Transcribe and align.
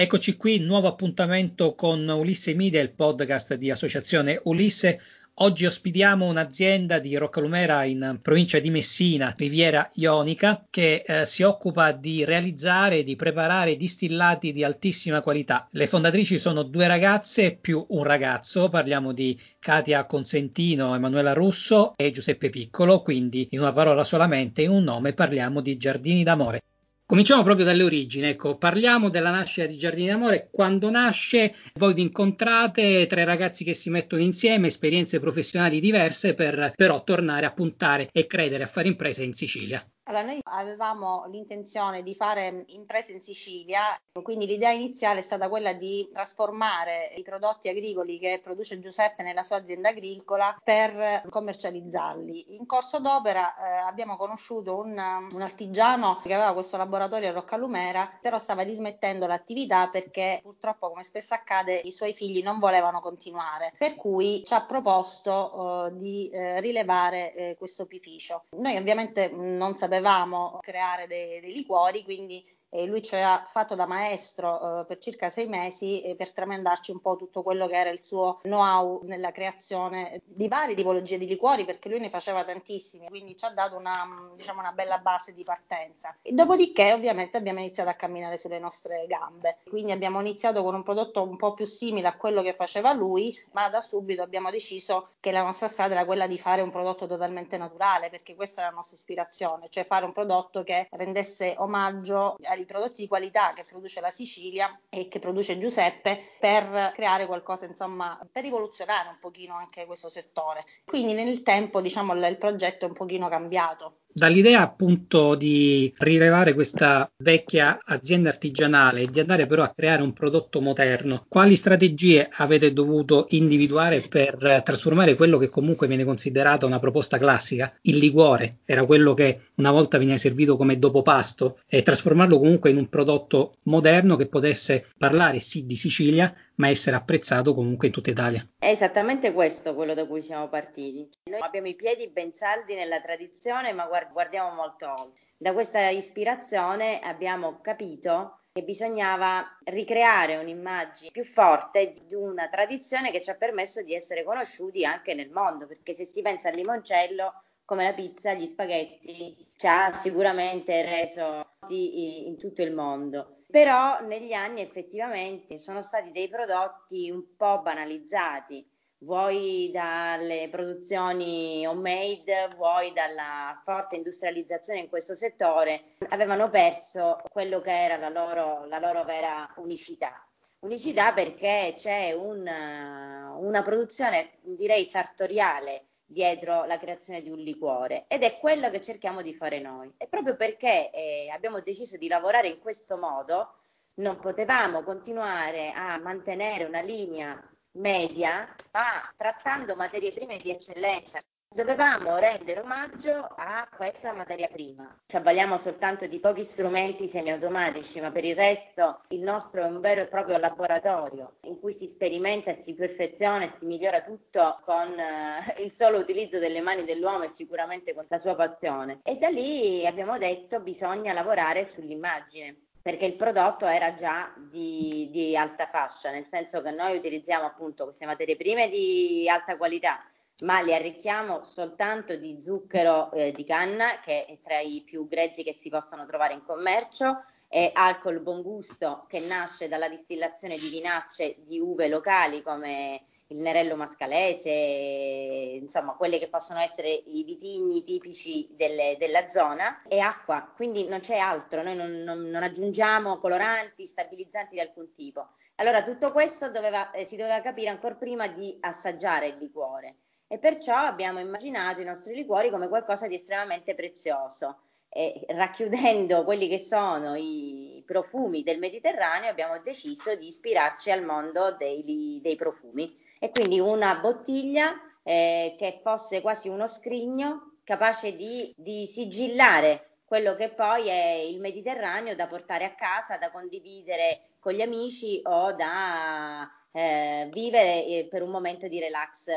Eccoci 0.00 0.36
qui, 0.36 0.60
nuovo 0.60 0.86
appuntamento 0.86 1.74
con 1.74 2.06
Ulisse 2.06 2.54
Media, 2.54 2.80
il 2.80 2.92
podcast 2.92 3.56
di 3.56 3.68
Associazione 3.68 4.40
Ulisse. 4.44 5.00
Oggi 5.40 5.66
ospitiamo 5.66 6.24
un'azienda 6.24 7.00
di 7.00 7.16
Roccalumera 7.16 7.82
in 7.82 8.20
provincia 8.22 8.60
di 8.60 8.70
Messina, 8.70 9.34
Riviera 9.36 9.90
Ionica, 9.94 10.64
che 10.70 11.02
eh, 11.04 11.26
si 11.26 11.42
occupa 11.42 11.90
di 11.90 12.24
realizzare 12.24 12.98
e 12.98 13.02
di 13.02 13.16
preparare 13.16 13.74
distillati 13.74 14.52
di 14.52 14.62
altissima 14.62 15.20
qualità. 15.20 15.66
Le 15.72 15.88
fondatrici 15.88 16.38
sono 16.38 16.62
due 16.62 16.86
ragazze 16.86 17.58
più 17.60 17.84
un 17.88 18.04
ragazzo, 18.04 18.68
parliamo 18.68 19.12
di 19.12 19.36
Katia 19.58 20.06
Consentino, 20.06 20.94
Emanuela 20.94 21.32
Russo 21.32 21.92
e 21.96 22.12
Giuseppe 22.12 22.50
Piccolo, 22.50 23.02
quindi 23.02 23.48
in 23.50 23.58
una 23.58 23.72
parola 23.72 24.04
solamente, 24.04 24.62
in 24.62 24.70
un 24.70 24.84
nome 24.84 25.12
parliamo 25.12 25.60
di 25.60 25.76
Giardini 25.76 26.22
d'Amore. 26.22 26.62
Cominciamo 27.10 27.42
proprio 27.42 27.64
dalle 27.64 27.84
origini, 27.84 28.26
ecco, 28.26 28.58
parliamo 28.58 29.08
della 29.08 29.30
nascita 29.30 29.66
di 29.66 29.78
Giardini 29.78 30.08
d'Amore. 30.08 30.50
Quando 30.52 30.90
nasce, 30.90 31.54
voi 31.76 31.94
vi 31.94 32.02
incontrate, 32.02 33.06
tre 33.06 33.24
ragazzi 33.24 33.64
che 33.64 33.72
si 33.72 33.88
mettono 33.88 34.20
insieme, 34.20 34.66
esperienze 34.66 35.18
professionali 35.18 35.80
diverse 35.80 36.34
per 36.34 36.74
però 36.76 37.02
tornare 37.04 37.46
a 37.46 37.54
puntare 37.54 38.10
e 38.12 38.26
credere 38.26 38.64
a 38.64 38.66
fare 38.66 38.88
imprese 38.88 39.24
in 39.24 39.32
Sicilia. 39.32 39.82
Allora, 40.08 40.24
noi 40.24 40.40
avevamo 40.42 41.26
l'intenzione 41.30 42.02
di 42.02 42.14
fare 42.14 42.64
imprese 42.68 43.12
in 43.12 43.20
Sicilia, 43.20 43.94
quindi 44.22 44.46
l'idea 44.46 44.70
iniziale 44.70 45.18
è 45.18 45.22
stata 45.22 45.50
quella 45.50 45.74
di 45.74 46.08
trasformare 46.10 47.12
i 47.16 47.22
prodotti 47.22 47.68
agricoli 47.68 48.18
che 48.18 48.40
produce 48.42 48.80
Giuseppe 48.80 49.22
nella 49.22 49.42
sua 49.42 49.56
azienda 49.56 49.90
agricola 49.90 50.56
per 50.64 51.24
commercializzarli. 51.28 52.56
In 52.56 52.64
corso 52.64 53.00
d'opera 53.00 53.54
eh, 53.54 53.86
abbiamo 53.86 54.16
conosciuto 54.16 54.78
un, 54.78 54.96
un, 55.30 55.42
artigiano 55.42 56.20
che 56.22 56.32
aveva 56.32 56.54
questo 56.54 56.78
laboratorio 56.78 56.97
a 57.04 57.32
Roccalumera, 57.32 58.18
però 58.20 58.38
stava 58.38 58.64
dismettendo 58.64 59.26
l'attività 59.26 59.88
perché 59.88 60.40
purtroppo, 60.42 60.88
come 60.88 61.02
spesso 61.02 61.34
accade, 61.34 61.74
i 61.74 61.92
suoi 61.92 62.14
figli 62.14 62.42
non 62.42 62.58
volevano 62.58 63.00
continuare, 63.00 63.72
per 63.76 63.94
cui 63.94 64.42
ci 64.44 64.54
ha 64.54 64.62
proposto 64.62 65.86
eh, 65.86 65.96
di 65.96 66.28
eh, 66.30 66.60
rilevare 66.60 67.34
eh, 67.34 67.56
questo 67.56 67.82
opificio. 67.82 68.44
Noi 68.56 68.76
ovviamente 68.76 69.28
non 69.28 69.76
sapevamo 69.76 70.58
creare 70.60 71.06
dei, 71.06 71.40
dei 71.40 71.52
liquori, 71.52 72.04
quindi 72.04 72.44
e 72.70 72.86
lui 72.86 73.02
ci 73.02 73.16
ha 73.16 73.42
fatto 73.44 73.74
da 73.74 73.86
maestro 73.86 74.80
eh, 74.80 74.84
per 74.84 74.98
circa 74.98 75.28
sei 75.28 75.48
mesi 75.48 76.02
eh, 76.02 76.16
per 76.16 76.32
tramandarci 76.32 76.90
un 76.90 77.00
po' 77.00 77.16
tutto 77.16 77.42
quello 77.42 77.66
che 77.66 77.76
era 77.76 77.90
il 77.90 78.00
suo 78.00 78.38
know-how 78.42 79.02
nella 79.04 79.32
creazione 79.32 80.20
di 80.24 80.48
varie 80.48 80.74
tipologie 80.74 81.18
di 81.18 81.26
liquori 81.26 81.64
perché 81.64 81.88
lui 81.88 82.00
ne 82.00 82.08
faceva 82.08 82.44
tantissimi 82.44 83.08
quindi 83.08 83.36
ci 83.36 83.44
ha 83.44 83.50
dato 83.50 83.76
una, 83.76 84.32
diciamo, 84.36 84.60
una 84.60 84.72
bella 84.72 84.98
base 84.98 85.32
di 85.32 85.42
partenza. 85.42 86.16
E 86.22 86.32
dopodiché 86.32 86.92
ovviamente 86.92 87.36
abbiamo 87.36 87.60
iniziato 87.60 87.90
a 87.90 87.94
camminare 87.94 88.36
sulle 88.36 88.58
nostre 88.58 89.06
gambe. 89.06 89.58
Quindi 89.68 89.92
abbiamo 89.92 90.20
iniziato 90.20 90.62
con 90.62 90.74
un 90.74 90.82
prodotto 90.82 91.22
un 91.22 91.36
po' 91.36 91.54
più 91.54 91.64
simile 91.64 92.08
a 92.08 92.16
quello 92.16 92.42
che 92.42 92.52
faceva 92.52 92.92
lui 92.92 93.36
ma 93.52 93.68
da 93.68 93.80
subito 93.80 94.22
abbiamo 94.22 94.50
deciso 94.50 95.08
che 95.20 95.30
la 95.30 95.42
nostra 95.42 95.68
strada 95.68 95.94
era 95.94 96.04
quella 96.04 96.26
di 96.26 96.38
fare 96.38 96.62
un 96.62 96.70
prodotto 96.70 97.06
totalmente 97.06 97.56
naturale 97.56 98.10
perché 98.10 98.34
questa 98.34 98.62
è 98.62 98.64
la 98.64 98.70
nostra 98.70 98.96
ispirazione 98.96 99.68
cioè 99.68 99.84
fare 99.84 100.04
un 100.04 100.12
prodotto 100.12 100.62
che 100.62 100.88
rendesse 100.90 101.54
omaggio 101.58 102.36
i 102.60 102.66
prodotti 102.66 103.02
di 103.02 103.08
qualità 103.08 103.52
che 103.52 103.64
produce 103.64 104.00
la 104.00 104.10
Sicilia 104.10 104.80
e 104.88 105.08
che 105.08 105.18
produce 105.18 105.58
Giuseppe 105.58 106.18
per 106.38 106.92
creare 106.94 107.26
qualcosa, 107.26 107.66
insomma, 107.66 108.18
per 108.30 108.42
rivoluzionare 108.42 109.08
un 109.08 109.18
pochino 109.20 109.56
anche 109.56 109.86
questo 109.86 110.08
settore. 110.08 110.64
Quindi 110.84 111.14
nel 111.14 111.42
tempo, 111.42 111.80
diciamo, 111.80 112.14
il 112.14 112.38
progetto 112.38 112.84
è 112.84 112.88
un 112.88 112.94
pochino 112.94 113.28
cambiato. 113.28 114.00
Dall'idea 114.10 114.62
appunto 114.62 115.36
di 115.36 115.92
rilevare 115.98 116.52
questa 116.52 117.08
vecchia 117.18 117.78
azienda 117.84 118.30
artigianale 118.30 119.02
e 119.02 119.06
di 119.06 119.20
andare 119.20 119.46
però 119.46 119.62
a 119.62 119.72
creare 119.72 120.02
un 120.02 120.12
prodotto 120.12 120.60
moderno, 120.60 121.24
quali 121.28 121.54
strategie 121.54 122.28
avete 122.32 122.72
dovuto 122.72 123.26
individuare 123.30 124.00
per 124.00 124.62
trasformare 124.64 125.14
quello 125.14 125.38
che 125.38 125.48
comunque 125.48 125.86
viene 125.86 126.04
considerato 126.04 126.66
una 126.66 126.80
proposta 126.80 127.16
classica? 127.18 127.72
Il 127.82 127.98
liquore 127.98 128.58
era 128.64 128.84
quello 128.86 129.14
che 129.14 129.40
una 129.56 129.70
volta 129.70 129.98
veniva 129.98 130.16
servito 130.16 130.56
come 130.56 130.78
dopo 130.80 131.02
pasto 131.02 131.58
e 131.68 131.82
trasformarlo 131.82 132.38
comunque 132.38 132.70
in 132.70 132.76
un 132.78 132.88
prodotto 132.88 133.52
moderno 133.64 134.16
che 134.16 134.26
potesse 134.26 134.84
parlare 134.96 135.38
sì 135.38 135.64
di 135.64 135.76
Sicilia, 135.76 136.34
ma 136.58 136.68
essere 136.68 136.96
apprezzato 136.96 137.54
comunque 137.54 137.86
in 137.88 137.92
tutta 137.92 138.10
Italia. 138.10 138.46
È 138.58 138.68
esattamente 138.68 139.32
questo 139.32 139.74
quello 139.74 139.94
da 139.94 140.06
cui 140.06 140.22
siamo 140.22 140.48
partiti. 140.48 141.08
Noi 141.30 141.40
abbiamo 141.40 141.68
i 141.68 141.74
piedi 141.74 142.08
ben 142.08 142.32
saldi 142.32 142.74
nella 142.74 143.00
tradizione, 143.00 143.72
ma 143.72 143.88
guardiamo 144.12 144.54
molto 144.54 144.88
oltre. 144.88 145.26
Da 145.36 145.52
questa 145.52 145.88
ispirazione 145.88 146.98
abbiamo 146.98 147.60
capito 147.60 148.40
che 148.52 148.62
bisognava 148.64 149.56
ricreare 149.66 150.36
un'immagine 150.36 151.10
più 151.12 151.24
forte 151.24 151.92
di 152.04 152.14
una 152.14 152.48
tradizione 152.48 153.12
che 153.12 153.20
ci 153.20 153.30
ha 153.30 153.36
permesso 153.36 153.82
di 153.82 153.94
essere 153.94 154.24
conosciuti 154.24 154.84
anche 154.84 155.14
nel 155.14 155.30
mondo, 155.30 155.68
perché 155.68 155.94
se 155.94 156.04
si 156.04 156.22
pensa 156.22 156.48
al 156.48 156.56
limoncello, 156.56 157.42
come 157.64 157.84
la 157.84 157.92
pizza, 157.92 158.32
gli 158.32 158.46
spaghetti, 158.46 159.46
ci 159.56 159.66
ha 159.66 159.92
sicuramente 159.92 160.82
reso 160.82 161.46
in 161.68 162.36
tutto 162.36 162.62
il 162.62 162.72
mondo 162.72 163.37
però 163.50 164.00
negli 164.00 164.34
anni 164.34 164.60
effettivamente 164.60 165.56
sono 165.56 165.80
stati 165.80 166.12
dei 166.12 166.28
prodotti 166.28 167.10
un 167.10 167.34
po' 167.34 167.60
banalizzati, 167.62 168.66
vuoi 168.98 169.70
dalle 169.72 170.48
produzioni 170.50 171.66
homemade, 171.66 172.50
vuoi 172.56 172.92
dalla 172.92 173.58
forte 173.64 173.96
industrializzazione 173.96 174.80
in 174.80 174.88
questo 174.90 175.14
settore, 175.14 175.96
avevano 176.10 176.50
perso 176.50 177.20
quello 177.30 177.60
che 177.60 177.70
era 177.70 177.96
la 177.96 178.10
loro, 178.10 178.66
la 178.66 178.78
loro 178.78 179.04
vera 179.04 179.50
unicità. 179.56 180.22
Unicità 180.60 181.12
perché 181.12 181.74
c'è 181.76 182.12
un, 182.12 182.40
una 182.40 183.62
produzione, 183.62 184.32
direi, 184.42 184.84
sartoriale 184.84 185.87
dietro 186.10 186.64
la 186.64 186.78
creazione 186.78 187.20
di 187.22 187.30
un 187.30 187.38
liquore 187.38 188.06
ed 188.08 188.22
è 188.22 188.38
quello 188.38 188.70
che 188.70 188.80
cerchiamo 188.80 189.20
di 189.20 189.34
fare 189.34 189.60
noi. 189.60 189.92
E 189.98 190.06
proprio 190.08 190.36
perché 190.36 190.90
eh, 190.90 191.28
abbiamo 191.30 191.60
deciso 191.60 191.98
di 191.98 192.08
lavorare 192.08 192.48
in 192.48 192.58
questo 192.58 192.96
modo, 192.96 193.56
non 193.94 194.18
potevamo 194.18 194.82
continuare 194.82 195.70
a 195.70 195.98
mantenere 195.98 196.64
una 196.64 196.80
linea 196.80 197.38
media, 197.72 198.54
ma 198.72 199.12
trattando 199.16 199.76
materie 199.76 200.12
prime 200.12 200.38
di 200.38 200.50
eccellenza, 200.50 201.20
Dovevamo 201.50 202.18
rendere 202.18 202.60
omaggio 202.60 203.26
a 203.36 203.66
questa 203.74 204.12
materia 204.12 204.48
prima. 204.48 204.94
Ci 205.06 205.16
avvaliamo 205.16 205.58
soltanto 205.62 206.06
di 206.06 206.20
pochi 206.20 206.46
strumenti 206.52 207.08
semiautomatici, 207.10 208.00
ma 208.00 208.10
per 208.10 208.24
il 208.24 208.36
resto 208.36 209.00
il 209.08 209.20
nostro 209.20 209.62
è 209.62 209.64
un 209.64 209.80
vero 209.80 210.02
e 210.02 210.06
proprio 210.06 210.36
laboratorio 210.36 211.38
in 211.44 211.58
cui 211.58 211.74
si 211.80 211.90
sperimenta, 211.94 212.54
si 212.64 212.74
perfeziona 212.74 213.46
e 213.46 213.52
si 213.58 213.64
migliora 213.64 214.02
tutto 214.02 214.60
con 214.64 214.96
eh, 214.98 215.62
il 215.62 215.72
solo 215.78 215.98
utilizzo 215.98 216.38
delle 216.38 216.60
mani 216.60 216.84
dell'uomo 216.84 217.24
e 217.24 217.32
sicuramente 217.36 217.94
con 217.94 218.04
la 218.08 218.20
sua 218.20 218.34
passione. 218.34 219.00
E 219.02 219.16
da 219.16 219.28
lì 219.28 219.86
abbiamo 219.86 220.18
detto 220.18 220.60
bisogna 220.60 221.14
lavorare 221.14 221.72
sull'immagine 221.74 222.56
perché 222.82 223.06
il 223.06 223.14
prodotto 223.14 223.66
era 223.66 223.96
già 223.96 224.32
di, 224.36 225.08
di 225.10 225.34
alta 225.34 225.66
fascia, 225.66 226.10
nel 226.10 226.26
senso 226.30 226.60
che 226.60 226.70
noi 226.70 226.98
utilizziamo 226.98 227.46
appunto 227.46 227.84
queste 227.84 228.06
materie 228.06 228.36
prime 228.36 228.68
di 228.68 229.28
alta 229.28 229.56
qualità 229.56 229.98
ma 230.44 230.60
li 230.60 230.72
arricchiamo 230.72 231.44
soltanto 231.44 232.14
di 232.16 232.40
zucchero 232.40 233.10
eh, 233.12 233.32
di 233.32 233.44
canna, 233.44 234.00
che 234.00 234.24
è 234.24 234.38
tra 234.42 234.60
i 234.60 234.82
più 234.84 235.08
grezzi 235.08 235.42
che 235.42 235.52
si 235.52 235.68
possono 235.68 236.06
trovare 236.06 236.34
in 236.34 236.44
commercio, 236.44 237.24
e 237.48 237.70
alcol 237.72 238.20
buon 238.20 238.42
gusto, 238.42 239.06
che 239.08 239.20
nasce 239.20 239.68
dalla 239.68 239.88
distillazione 239.88 240.56
di 240.56 240.68
vinacce 240.68 241.36
di 241.46 241.58
uve 241.58 241.88
locali 241.88 242.42
come 242.42 243.02
il 243.30 243.40
nerello 243.40 243.76
mascalese, 243.76 244.48
insomma, 244.48 245.92
quelli 245.94 246.18
che 246.18 246.28
possono 246.28 246.60
essere 246.60 246.88
i 246.88 247.24
vitigni 247.24 247.84
tipici 247.84 248.48
delle, 248.52 248.96
della 248.98 249.28
zona, 249.28 249.82
e 249.88 249.98
acqua, 249.98 250.50
quindi 250.54 250.86
non 250.86 251.00
c'è 251.00 251.16
altro, 251.16 251.62
noi 251.62 251.76
non, 251.76 251.90
non, 252.04 252.20
non, 252.20 252.42
aggiungiamo 252.42 253.18
coloranti, 253.18 253.84
stabilizzanti 253.84 254.54
di 254.54 254.60
alcun 254.60 254.92
tipo. 254.92 255.28
Allora, 255.56 255.82
tutto 255.82 256.12
questo 256.12 256.50
doveva, 256.50 256.90
eh, 256.92 257.04
si 257.04 257.16
doveva 257.16 257.40
capire 257.40 257.68
ancora 257.68 257.96
prima 257.96 258.28
di 258.28 258.56
assaggiare 258.60 259.26
il 259.26 259.36
liquore 259.36 259.96
e 260.28 260.38
perciò 260.38 260.76
abbiamo 260.76 261.18
immaginato 261.18 261.80
i 261.80 261.84
nostri 261.84 262.14
liquori 262.14 262.50
come 262.50 262.68
qualcosa 262.68 263.08
di 263.08 263.14
estremamente 263.14 263.74
prezioso. 263.74 264.58
E 264.90 265.24
racchiudendo 265.28 266.24
quelli 266.24 266.48
che 266.48 266.58
sono 266.58 267.14
i 267.14 267.82
profumi 267.84 268.42
del 268.42 268.58
Mediterraneo 268.58 269.30
abbiamo 269.30 269.58
deciso 269.58 270.14
di 270.14 270.26
ispirarci 270.26 270.90
al 270.90 271.04
mondo 271.04 271.52
dei, 271.52 272.20
dei 272.22 272.36
profumi 272.36 272.96
e 273.18 273.30
quindi 273.30 273.60
una 273.60 273.96
bottiglia 273.96 274.74
eh, 275.02 275.56
che 275.58 275.80
fosse 275.82 276.20
quasi 276.20 276.48
uno 276.48 276.66
scrigno 276.66 277.56
capace 277.64 278.14
di, 278.16 278.52
di 278.56 278.86
sigillare 278.86 279.88
quello 280.06 280.34
che 280.34 280.48
poi 280.48 280.88
è 280.88 281.12
il 281.12 281.38
Mediterraneo 281.38 282.14
da 282.14 282.26
portare 282.26 282.64
a 282.64 282.74
casa, 282.74 283.18
da 283.18 283.30
condividere 283.30 284.20
con 284.38 284.54
gli 284.54 284.62
amici 284.62 285.20
o 285.22 285.52
da 285.52 286.50
eh, 286.72 287.28
vivere 287.30 287.84
eh, 287.84 288.06
per 288.08 288.22
un 288.22 288.30
momento 288.30 288.68
di 288.68 288.80
relax 288.80 289.30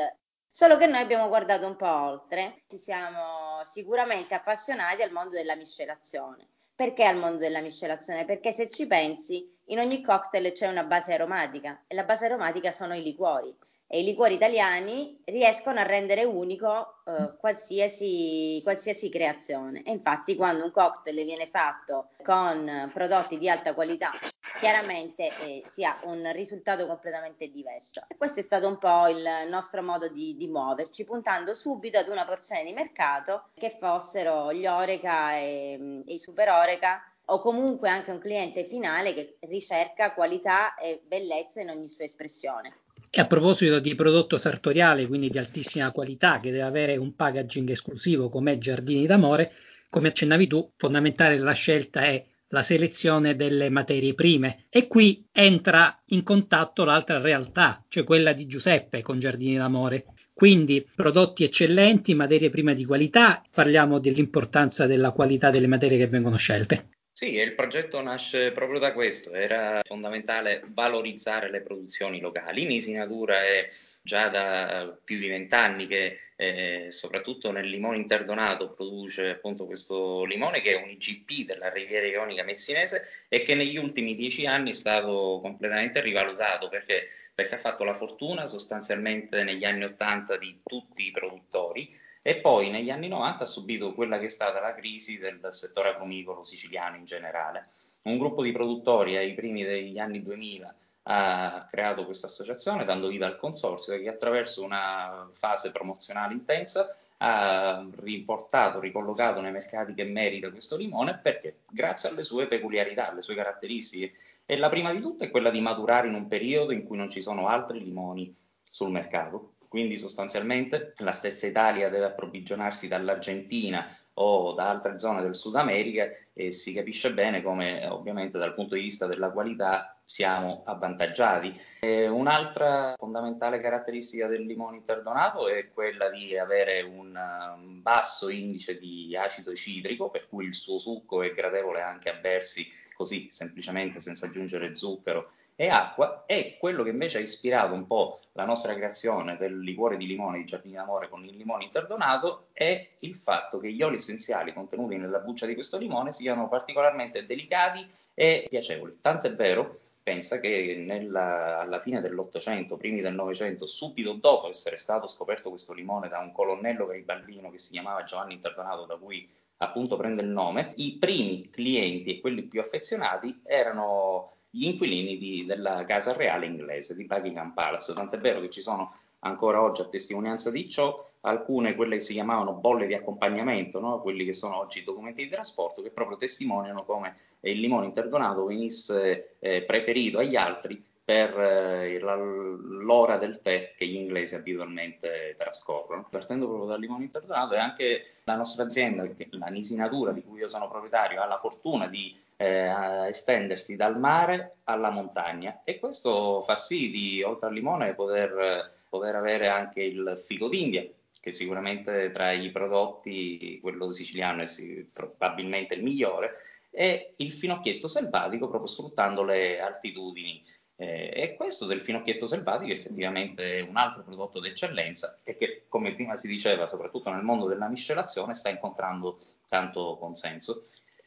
Solo 0.54 0.76
che 0.76 0.86
noi 0.86 1.00
abbiamo 1.00 1.28
guardato 1.28 1.66
un 1.66 1.76
po' 1.76 1.88
oltre, 1.90 2.52
ci 2.68 2.76
siamo 2.76 3.64
sicuramente 3.64 4.34
appassionati 4.34 5.00
al 5.00 5.10
mondo 5.10 5.34
della 5.34 5.56
miscelazione. 5.56 6.46
Perché 6.74 7.06
al 7.06 7.16
mondo 7.16 7.38
della 7.38 7.62
miscelazione? 7.62 8.26
Perché 8.26 8.52
se 8.52 8.68
ci 8.68 8.86
pensi, 8.86 9.50
in 9.68 9.78
ogni 9.78 10.02
cocktail 10.02 10.52
c'è 10.52 10.68
una 10.68 10.84
base 10.84 11.14
aromatica 11.14 11.84
e 11.86 11.94
la 11.94 12.04
base 12.04 12.26
aromatica 12.26 12.70
sono 12.70 12.94
i 12.94 13.02
liquori 13.02 13.56
e 13.94 14.00
i 14.00 14.04
liquori 14.04 14.32
italiani 14.32 15.20
riescono 15.26 15.78
a 15.78 15.82
rendere 15.82 16.24
unico 16.24 17.02
eh, 17.04 17.36
qualsiasi, 17.36 18.58
qualsiasi, 18.62 19.10
creazione. 19.10 19.82
E 19.82 19.90
infatti 19.90 20.34
quando 20.34 20.64
un 20.64 20.70
cocktail 20.70 21.22
viene 21.26 21.44
fatto 21.44 22.08
con 22.22 22.90
prodotti 22.94 23.36
di 23.36 23.50
alta 23.50 23.74
qualità, 23.74 24.12
chiaramente 24.58 25.36
eh, 25.38 25.62
si 25.66 25.84
ha 25.84 26.00
un 26.04 26.32
risultato 26.32 26.86
completamente 26.86 27.50
diverso. 27.50 28.00
E 28.08 28.16
questo 28.16 28.40
è 28.40 28.42
stato 28.42 28.66
un 28.66 28.78
po' 28.78 29.08
il 29.08 29.28
nostro 29.50 29.82
modo 29.82 30.08
di, 30.08 30.38
di 30.38 30.48
muoverci, 30.48 31.04
puntando 31.04 31.52
subito 31.52 31.98
ad 31.98 32.08
una 32.08 32.24
porzione 32.24 32.64
di 32.64 32.72
mercato 32.72 33.48
che 33.52 33.68
fossero 33.68 34.54
gli 34.54 34.66
Oreca 34.66 35.34
e, 35.34 36.02
e 36.06 36.14
i 36.14 36.18
Super 36.18 36.48
Oreca 36.48 37.04
o 37.26 37.40
comunque 37.40 37.90
anche 37.90 38.10
un 38.10 38.18
cliente 38.18 38.64
finale 38.64 39.12
che 39.12 39.36
ricerca 39.40 40.14
qualità 40.14 40.76
e 40.76 41.02
bellezza 41.04 41.60
in 41.60 41.68
ogni 41.68 41.88
sua 41.88 42.04
espressione. 42.04 42.76
E 43.14 43.20
a 43.20 43.26
proposito 43.26 43.78
di 43.78 43.94
prodotto 43.94 44.38
sartoriale, 44.38 45.06
quindi 45.06 45.28
di 45.28 45.36
altissima 45.36 45.90
qualità, 45.90 46.40
che 46.40 46.50
deve 46.50 46.62
avere 46.62 46.96
un 46.96 47.14
packaging 47.14 47.68
esclusivo 47.68 48.30
come 48.30 48.56
Giardini 48.56 49.04
d'Amore, 49.04 49.52
come 49.90 50.08
accennavi 50.08 50.46
tu, 50.46 50.72
fondamentale 50.78 51.36
la 51.36 51.52
scelta 51.52 52.04
è 52.04 52.24
la 52.48 52.62
selezione 52.62 53.36
delle 53.36 53.68
materie 53.68 54.14
prime. 54.14 54.64
E 54.70 54.86
qui 54.86 55.26
entra 55.30 56.02
in 56.06 56.22
contatto 56.22 56.84
l'altra 56.84 57.20
realtà, 57.20 57.84
cioè 57.88 58.02
quella 58.02 58.32
di 58.32 58.46
Giuseppe 58.46 59.02
con 59.02 59.18
Giardini 59.18 59.56
d'Amore. 59.56 60.06
Quindi 60.32 60.82
prodotti 60.94 61.44
eccellenti, 61.44 62.14
materie 62.14 62.48
prime 62.48 62.72
di 62.72 62.86
qualità, 62.86 63.42
parliamo 63.52 63.98
dell'importanza 63.98 64.86
della 64.86 65.10
qualità 65.10 65.50
delle 65.50 65.66
materie 65.66 65.98
che 65.98 66.06
vengono 66.06 66.38
scelte. 66.38 67.01
Sì, 67.14 67.34
il 67.34 67.54
progetto 67.54 68.00
nasce 68.00 68.52
proprio 68.52 68.78
da 68.78 68.92
questo, 68.94 69.32
era 69.34 69.80
fondamentale 69.84 70.62
valorizzare 70.68 71.50
le 71.50 71.60
produzioni 71.60 72.20
locali. 72.20 72.64
Nisinatura 72.64 73.42
è 73.42 73.66
già 74.02 74.28
da 74.28 74.98
più 75.04 75.18
di 75.18 75.28
vent'anni 75.28 75.86
che 75.86 76.18
eh, 76.36 76.86
soprattutto 76.90 77.52
nel 77.52 77.68
limone 77.68 77.98
interdonato 77.98 78.72
produce 78.72 79.28
appunto 79.28 79.66
questo 79.66 80.24
limone 80.24 80.62
che 80.62 80.72
è 80.72 80.82
un 80.82 80.88
IGP 80.88 81.44
della 81.44 81.70
Riviera 81.70 82.06
Ionica 82.06 82.44
messinese 82.44 83.02
e 83.28 83.42
che 83.42 83.54
negli 83.54 83.76
ultimi 83.76 84.14
dieci 84.16 84.46
anni 84.46 84.70
è 84.70 84.72
stato 84.74 85.38
completamente 85.42 86.00
rivalutato 86.00 86.68
perché, 86.70 87.08
perché 87.34 87.56
ha 87.56 87.58
fatto 87.58 87.84
la 87.84 87.94
fortuna 87.94 88.46
sostanzialmente 88.46 89.44
negli 89.44 89.64
anni 89.64 89.84
Ottanta 89.84 90.38
di 90.38 90.60
tutti 90.64 91.06
i 91.06 91.10
produttori 91.10 91.94
e 92.22 92.36
poi 92.36 92.70
negli 92.70 92.90
anni 92.90 93.08
90 93.08 93.42
ha 93.42 93.46
subito 93.46 93.92
quella 93.94 94.18
che 94.18 94.26
è 94.26 94.30
stata 94.30 94.60
la 94.60 94.74
crisi 94.74 95.18
del 95.18 95.48
settore 95.50 95.88
agrumicolo 95.88 96.44
siciliano 96.44 96.96
in 96.96 97.04
generale. 97.04 97.66
Un 98.02 98.16
gruppo 98.16 98.42
di 98.42 98.52
produttori 98.52 99.16
ai 99.16 99.34
primi 99.34 99.64
degli 99.64 99.98
anni 99.98 100.22
2000 100.22 100.74
ha 101.04 101.66
creato 101.68 102.04
questa 102.04 102.26
associazione 102.28 102.84
dando 102.84 103.08
vita 103.08 103.26
al 103.26 103.36
consorzio 103.36 103.98
che 103.98 104.08
attraverso 104.08 104.62
una 104.62 105.28
fase 105.32 105.72
promozionale 105.72 106.32
intensa 106.32 106.96
ha 107.24 107.84
riportato, 107.96 108.78
ricollocato 108.78 109.40
nei 109.40 109.50
mercati 109.50 109.94
che 109.94 110.04
merita 110.04 110.50
questo 110.50 110.76
limone 110.76 111.18
perché 111.18 111.62
grazie 111.68 112.08
alle 112.08 112.22
sue 112.22 112.46
peculiarità, 112.46 113.10
alle 113.10 113.22
sue 113.22 113.34
caratteristiche. 113.34 114.12
E 114.46 114.56
la 114.56 114.68
prima 114.68 114.92
di 114.92 115.00
tutte 115.00 115.26
è 115.26 115.30
quella 115.30 115.50
di 115.50 115.60
maturare 115.60 116.06
in 116.06 116.14
un 116.14 116.28
periodo 116.28 116.72
in 116.72 116.84
cui 116.84 116.96
non 116.96 117.10
ci 117.10 117.20
sono 117.20 117.48
altri 117.48 117.82
limoni 117.82 118.32
sul 118.62 118.90
mercato 118.90 119.51
quindi 119.72 119.96
sostanzialmente 119.96 120.92
la 120.98 121.12
stessa 121.12 121.46
Italia 121.46 121.88
deve 121.88 122.04
approvvigionarsi 122.04 122.88
dall'Argentina 122.88 123.96
o 124.16 124.52
da 124.52 124.68
altre 124.68 124.98
zone 124.98 125.22
del 125.22 125.34
Sud 125.34 125.56
America 125.56 126.10
e 126.34 126.50
si 126.50 126.74
capisce 126.74 127.14
bene 127.14 127.40
come 127.40 127.86
ovviamente 127.86 128.36
dal 128.36 128.52
punto 128.52 128.74
di 128.74 128.82
vista 128.82 129.06
della 129.06 129.32
qualità 129.32 129.98
siamo 130.04 130.62
avvantaggiati. 130.66 131.58
E 131.80 132.06
un'altra 132.06 132.96
fondamentale 132.98 133.60
caratteristica 133.60 134.26
del 134.26 134.44
limone 134.44 134.76
interdonato 134.76 135.48
è 135.48 135.70
quella 135.72 136.10
di 136.10 136.36
avere 136.36 136.82
un 136.82 137.80
basso 137.80 138.28
indice 138.28 138.78
di 138.78 139.16
acido 139.16 139.54
citrico, 139.54 140.10
per 140.10 140.28
cui 140.28 140.44
il 140.44 140.52
suo 140.52 140.76
succo 140.76 141.22
è 141.22 141.30
gradevole 141.30 141.80
anche 141.80 142.10
a 142.10 142.18
bersi 142.20 142.70
così 142.94 143.28
semplicemente 143.30 144.00
senza 144.00 144.26
aggiungere 144.26 144.76
zucchero 144.76 145.30
e 145.62 145.68
acqua 145.68 146.24
e 146.26 146.56
quello 146.58 146.82
che 146.82 146.90
invece 146.90 147.18
ha 147.18 147.20
ispirato 147.20 147.72
un 147.72 147.86
po' 147.86 148.18
la 148.32 148.44
nostra 148.44 148.74
creazione 148.74 149.36
del 149.36 149.60
liquore 149.60 149.96
di 149.96 150.08
limone 150.08 150.38
di 150.38 150.44
Giardini 150.44 150.74
d'Amore 150.74 151.08
con 151.08 151.24
il 151.24 151.36
limone 151.36 151.62
interdonato 151.62 152.48
è 152.52 152.88
il 152.98 153.14
fatto 153.14 153.60
che 153.60 153.70
gli 153.70 153.80
oli 153.80 153.94
essenziali 153.94 154.52
contenuti 154.52 154.96
nella 154.96 155.20
buccia 155.20 155.46
di 155.46 155.54
questo 155.54 155.78
limone 155.78 156.10
siano 156.10 156.48
particolarmente 156.48 157.26
delicati 157.26 157.88
e 158.12 158.44
piacevoli. 158.48 158.98
Tant'è 159.00 159.36
vero 159.36 159.72
pensa 160.02 160.40
che 160.40 160.82
nella, 160.84 161.60
alla 161.60 161.78
fine 161.78 162.00
dell'Ottocento, 162.00 162.76
primi 162.76 163.00
del 163.00 163.14
Novecento, 163.14 163.64
subito 163.64 164.14
dopo 164.14 164.48
essere 164.48 164.76
stato 164.76 165.06
scoperto 165.06 165.50
questo 165.50 165.72
limone 165.72 166.08
da 166.08 166.18
un 166.18 166.32
colonnello 166.32 166.86
garibaldino 166.86 167.52
che 167.52 167.58
si 167.58 167.70
chiamava 167.70 168.02
Giovanni 168.02 168.34
Interdonato, 168.34 168.84
da 168.84 168.96
cui 168.96 169.30
appunto 169.58 169.94
prende 169.94 170.22
il 170.22 170.28
nome, 170.28 170.72
i 170.78 170.96
primi 170.98 171.48
clienti 171.50 172.16
e 172.16 172.20
quelli 172.20 172.42
più 172.42 172.58
affezionati 172.58 173.42
erano 173.44 174.31
gli 174.54 174.66
inquilini 174.66 175.16
di, 175.16 175.46
della 175.46 175.84
casa 175.86 176.12
reale 176.12 176.44
inglese, 176.44 176.94
di 176.94 177.06
Buckingham 177.06 177.52
Palace. 177.52 177.94
Tant'è 177.94 178.18
vero 178.18 178.40
che 178.40 178.50
ci 178.50 178.60
sono 178.60 178.94
ancora 179.20 179.62
oggi 179.62 179.80
a 179.80 179.86
testimonianza 179.86 180.50
di 180.50 180.68
ciò 180.68 181.08
alcune 181.20 181.74
quelle 181.74 181.96
che 181.96 182.02
si 182.02 182.12
chiamavano 182.12 182.52
bolle 182.52 182.86
di 182.86 182.94
accompagnamento, 182.94 183.80
no? 183.80 184.00
quelli 184.00 184.24
che 184.24 184.32
sono 184.32 184.58
oggi 184.58 184.80
i 184.80 184.84
documenti 184.84 185.22
di 185.22 185.30
trasporto, 185.30 185.80
che 185.80 185.90
proprio 185.90 186.18
testimoniano 186.18 186.84
come 186.84 187.16
il 187.40 187.60
limone 187.60 187.86
interdonato 187.86 188.44
venisse 188.44 189.36
eh, 189.38 189.62
preferito 189.62 190.18
agli 190.18 190.36
altri 190.36 190.84
per 191.04 191.38
eh, 191.38 191.98
l'ora 191.98 193.16
del 193.16 193.40
tè 193.40 193.72
che 193.76 193.86
gli 193.86 193.96
inglesi 193.96 194.34
abitualmente 194.34 195.34
trascorrono. 195.38 196.06
Partendo 196.10 196.46
proprio 196.46 196.68
dal 196.68 196.80
limone 196.80 197.04
interdonato, 197.04 197.54
e 197.54 197.58
anche 197.58 198.02
la 198.24 198.36
nostra 198.36 198.64
azienda, 198.64 199.08
la 199.30 199.46
Nisinatura, 199.46 200.12
di 200.12 200.22
cui 200.22 200.40
io 200.40 200.48
sono 200.48 200.68
proprietario, 200.68 201.22
ha 201.22 201.26
la 201.26 201.38
fortuna 201.38 201.86
di 201.86 202.14
eh, 202.42 203.08
estendersi 203.08 203.76
dal 203.76 203.98
mare 204.00 204.56
alla 204.64 204.90
montagna 204.90 205.62
e 205.62 205.78
questo 205.78 206.40
fa 206.42 206.56
sì 206.56 206.90
di, 206.90 207.22
oltre 207.22 207.48
al 207.48 207.54
limone, 207.54 207.94
poter, 207.94 208.82
poter 208.88 209.14
avere 209.14 209.46
anche 209.46 209.82
il 209.82 210.20
figo 210.22 210.48
d'India, 210.48 210.84
che 211.20 211.30
sicuramente 211.30 212.10
tra 212.10 212.32
i 212.32 212.50
prodotti 212.50 213.60
quello 213.60 213.92
siciliano 213.92 214.42
è 214.42 214.46
sì, 214.46 214.84
probabilmente 214.92 215.74
il 215.74 215.84
migliore, 215.84 216.32
e 216.70 217.14
il 217.18 217.32
finocchietto 217.32 217.86
selvatico 217.86 218.48
proprio 218.48 218.68
sfruttando 218.68 219.22
le 219.22 219.60
altitudini. 219.60 220.44
Eh, 220.74 221.12
e 221.14 221.34
questo 221.36 221.66
del 221.66 221.80
finocchietto 221.80 222.26
selvatico 222.26 222.72
effettivamente 222.72 223.58
è 223.58 223.60
un 223.60 223.76
altro 223.76 224.02
prodotto 224.02 224.40
d'eccellenza 224.40 225.20
e 225.22 225.36
che, 225.36 225.66
come 225.68 225.94
prima 225.94 226.16
si 226.16 226.26
diceva, 226.26 226.66
soprattutto 226.66 227.10
nel 227.10 227.22
mondo 227.22 227.46
della 227.46 227.68
miscelazione, 227.68 228.34
sta 228.34 228.48
incontrando 228.48 229.18
tanto 229.46 229.96
consenso. 230.00 230.60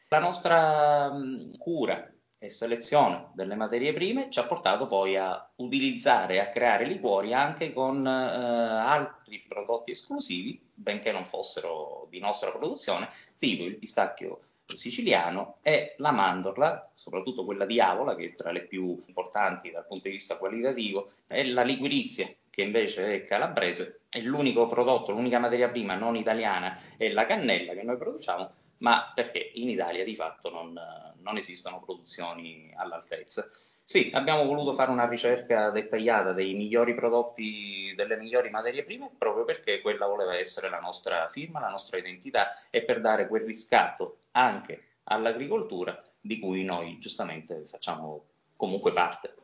La 0.08 0.20
nostra 0.20 1.12
mh, 1.12 1.58
cura 1.58 2.08
e 2.38 2.48
selezione 2.48 3.30
delle 3.34 3.56
materie 3.56 3.92
prime 3.92 4.30
ci 4.30 4.38
ha 4.38 4.44
portato 4.44 4.86
poi 4.86 5.16
a 5.16 5.50
utilizzare 5.56 6.34
e 6.34 6.38
a 6.38 6.48
creare 6.48 6.84
liquori 6.84 7.34
anche 7.34 7.72
con 7.72 8.06
eh, 8.06 8.10
altri 8.10 9.44
prodotti 9.48 9.90
esclusivi, 9.90 10.64
benché 10.72 11.10
non 11.10 11.24
fossero 11.24 12.06
di 12.08 12.20
nostra 12.20 12.52
produzione, 12.52 13.08
tipo 13.36 13.64
il 13.64 13.78
pistacchio 13.78 14.42
siciliano 14.64 15.56
e 15.62 15.94
la 15.98 16.12
mandorla, 16.12 16.90
soprattutto 16.92 17.44
quella 17.44 17.66
di 17.66 17.80
Avola, 17.80 18.14
che 18.14 18.26
è 18.26 18.34
tra 18.36 18.52
le 18.52 18.62
più 18.62 18.96
importanti 19.06 19.72
dal 19.72 19.86
punto 19.86 20.06
di 20.06 20.14
vista 20.14 20.36
qualitativo, 20.36 21.10
e 21.26 21.48
la 21.50 21.62
liquirizia, 21.62 22.28
che 22.48 22.62
invece 22.62 23.14
è 23.14 23.24
calabrese, 23.24 24.02
e 24.08 24.22
l'unico 24.22 24.68
prodotto, 24.68 25.10
l'unica 25.10 25.40
materia 25.40 25.68
prima 25.68 25.96
non 25.96 26.14
italiana 26.14 26.78
è 26.96 27.10
la 27.10 27.26
cannella 27.26 27.74
che 27.74 27.82
noi 27.82 27.96
produciamo, 27.96 28.50
ma 28.78 29.12
perché 29.14 29.50
in 29.54 29.68
Italia 29.68 30.04
di 30.04 30.14
fatto 30.14 30.50
non, 30.50 30.78
non 31.20 31.36
esistono 31.36 31.80
produzioni 31.80 32.72
all'altezza. 32.76 33.48
Sì, 33.82 34.10
abbiamo 34.14 34.44
voluto 34.44 34.72
fare 34.72 34.90
una 34.90 35.06
ricerca 35.06 35.70
dettagliata 35.70 36.32
dei 36.32 36.54
migliori 36.54 36.94
prodotti, 36.94 37.94
delle 37.94 38.16
migliori 38.16 38.50
materie 38.50 38.82
prime, 38.82 39.12
proprio 39.16 39.44
perché 39.44 39.80
quella 39.80 40.06
voleva 40.06 40.36
essere 40.36 40.68
la 40.68 40.80
nostra 40.80 41.28
firma, 41.28 41.60
la 41.60 41.70
nostra 41.70 41.96
identità 41.96 42.58
e 42.68 42.82
per 42.82 43.00
dare 43.00 43.28
quel 43.28 43.44
riscatto 43.44 44.18
anche 44.32 44.96
all'agricoltura 45.04 46.02
di 46.20 46.40
cui 46.40 46.64
noi 46.64 46.98
giustamente 46.98 47.64
facciamo 47.64 48.24
comunque 48.56 48.92
parte. 48.92 49.34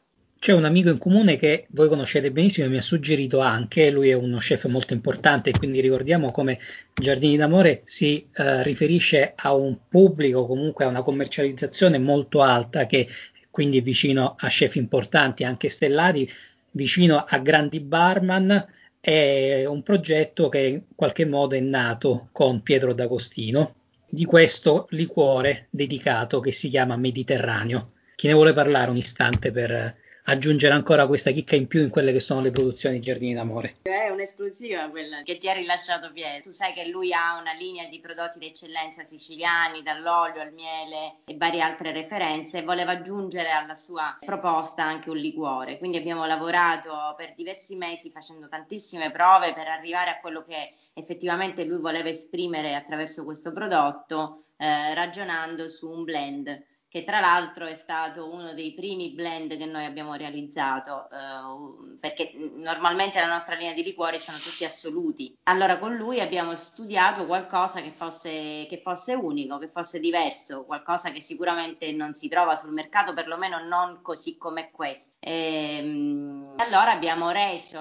C'è 0.42 0.52
un 0.52 0.64
amico 0.64 0.88
in 0.88 0.98
comune 0.98 1.36
che 1.36 1.68
voi 1.70 1.86
conoscete 1.86 2.32
benissimo 2.32 2.66
e 2.66 2.68
mi 2.68 2.76
ha 2.76 2.82
suggerito 2.82 3.38
anche, 3.38 3.90
lui 3.90 4.08
è 4.08 4.14
uno 4.14 4.38
chef 4.38 4.66
molto 4.66 4.92
importante, 4.92 5.52
quindi 5.52 5.80
ricordiamo 5.80 6.32
come 6.32 6.58
Giardini 6.92 7.36
d'Amore 7.36 7.82
si 7.84 8.26
eh, 8.34 8.60
riferisce 8.64 9.34
a 9.36 9.54
un 9.54 9.78
pubblico, 9.88 10.44
comunque 10.44 10.84
a 10.84 10.88
una 10.88 11.02
commercializzazione 11.02 12.00
molto 12.00 12.42
alta 12.42 12.86
che 12.86 13.06
quindi 13.52 13.78
è 13.78 13.82
vicino 13.82 14.34
a 14.36 14.48
chef 14.48 14.74
importanti, 14.74 15.44
anche 15.44 15.68
stellati, 15.68 16.28
vicino 16.72 17.24
a 17.24 17.38
grandi 17.38 17.78
barman. 17.78 18.66
È 18.98 19.64
un 19.64 19.84
progetto 19.84 20.48
che 20.48 20.58
in 20.58 20.82
qualche 20.96 21.24
modo 21.24 21.54
è 21.54 21.60
nato 21.60 22.30
con 22.32 22.62
Pietro 22.62 22.92
D'Agostino 22.92 23.76
di 24.10 24.24
questo 24.24 24.88
liquore 24.90 25.68
dedicato 25.70 26.40
che 26.40 26.50
si 26.50 26.68
chiama 26.68 26.96
Mediterraneo. 26.96 27.92
Chi 28.16 28.26
ne 28.26 28.32
vuole 28.32 28.52
parlare 28.52 28.90
un 28.90 28.96
istante 28.96 29.52
per 29.52 30.00
aggiungere 30.24 30.74
ancora 30.74 31.06
questa 31.06 31.30
chicca 31.30 31.56
in 31.56 31.66
più 31.66 31.80
in 31.80 31.90
quelle 31.90 32.12
che 32.12 32.20
sono 32.20 32.40
le 32.40 32.50
produzioni 32.50 33.00
Giardini 33.00 33.34
d'Amore. 33.34 33.74
È 33.82 34.08
un'esclusiva 34.08 34.88
quella 34.88 35.22
che 35.22 35.38
ti 35.38 35.48
ha 35.48 35.52
rilasciato 35.52 36.12
Pietro. 36.12 36.42
Tu 36.42 36.50
sai 36.50 36.72
che 36.72 36.86
lui 36.88 37.12
ha 37.12 37.38
una 37.40 37.52
linea 37.52 37.86
di 37.88 38.00
prodotti 38.00 38.38
d'eccellenza 38.38 39.02
siciliani, 39.02 39.82
dall'olio 39.82 40.40
al 40.40 40.52
miele 40.52 41.16
e 41.24 41.36
varie 41.36 41.60
altre 41.60 41.92
referenze 41.92 42.58
e 42.58 42.62
voleva 42.62 42.92
aggiungere 42.92 43.50
alla 43.50 43.74
sua 43.74 44.16
proposta 44.24 44.84
anche 44.84 45.10
un 45.10 45.16
liquore. 45.16 45.78
Quindi 45.78 45.96
abbiamo 45.96 46.24
lavorato 46.26 47.14
per 47.16 47.34
diversi 47.34 47.74
mesi 47.74 48.10
facendo 48.10 48.48
tantissime 48.48 49.10
prove 49.10 49.52
per 49.52 49.66
arrivare 49.66 50.10
a 50.10 50.20
quello 50.20 50.44
che 50.44 50.74
effettivamente 50.94 51.64
lui 51.64 51.78
voleva 51.78 52.08
esprimere 52.08 52.74
attraverso 52.74 53.24
questo 53.24 53.52
prodotto, 53.52 54.42
eh, 54.56 54.94
ragionando 54.94 55.68
su 55.68 55.88
un 55.88 56.04
blend 56.04 56.70
che 56.92 57.04
tra 57.04 57.20
l'altro 57.20 57.64
è 57.64 57.72
stato 57.72 58.30
uno 58.30 58.52
dei 58.52 58.74
primi 58.74 59.12
blend 59.12 59.56
che 59.56 59.64
noi 59.64 59.86
abbiamo 59.86 60.12
realizzato, 60.14 61.08
eh, 61.10 61.96
perché 61.98 62.32
normalmente 62.56 63.18
la 63.18 63.32
nostra 63.32 63.54
linea 63.54 63.72
di 63.72 63.82
liquori 63.82 64.18
sono 64.18 64.36
tutti 64.36 64.62
assoluti. 64.62 65.34
Allora 65.44 65.78
con 65.78 65.96
lui 65.96 66.20
abbiamo 66.20 66.54
studiato 66.54 67.24
qualcosa 67.24 67.80
che 67.80 67.90
fosse, 67.90 68.66
che 68.68 68.76
fosse 68.76 69.14
unico, 69.14 69.56
che 69.56 69.68
fosse 69.68 70.00
diverso, 70.00 70.66
qualcosa 70.66 71.10
che 71.10 71.22
sicuramente 71.22 71.90
non 71.92 72.12
si 72.12 72.28
trova 72.28 72.56
sul 72.56 72.74
mercato, 72.74 73.14
perlomeno 73.14 73.64
non 73.64 74.00
così 74.02 74.36
come 74.36 74.70
questo. 74.70 75.14
E, 75.18 75.78
ehm, 75.78 76.56
allora 76.58 76.92
abbiamo 76.92 77.30
reso 77.30 77.80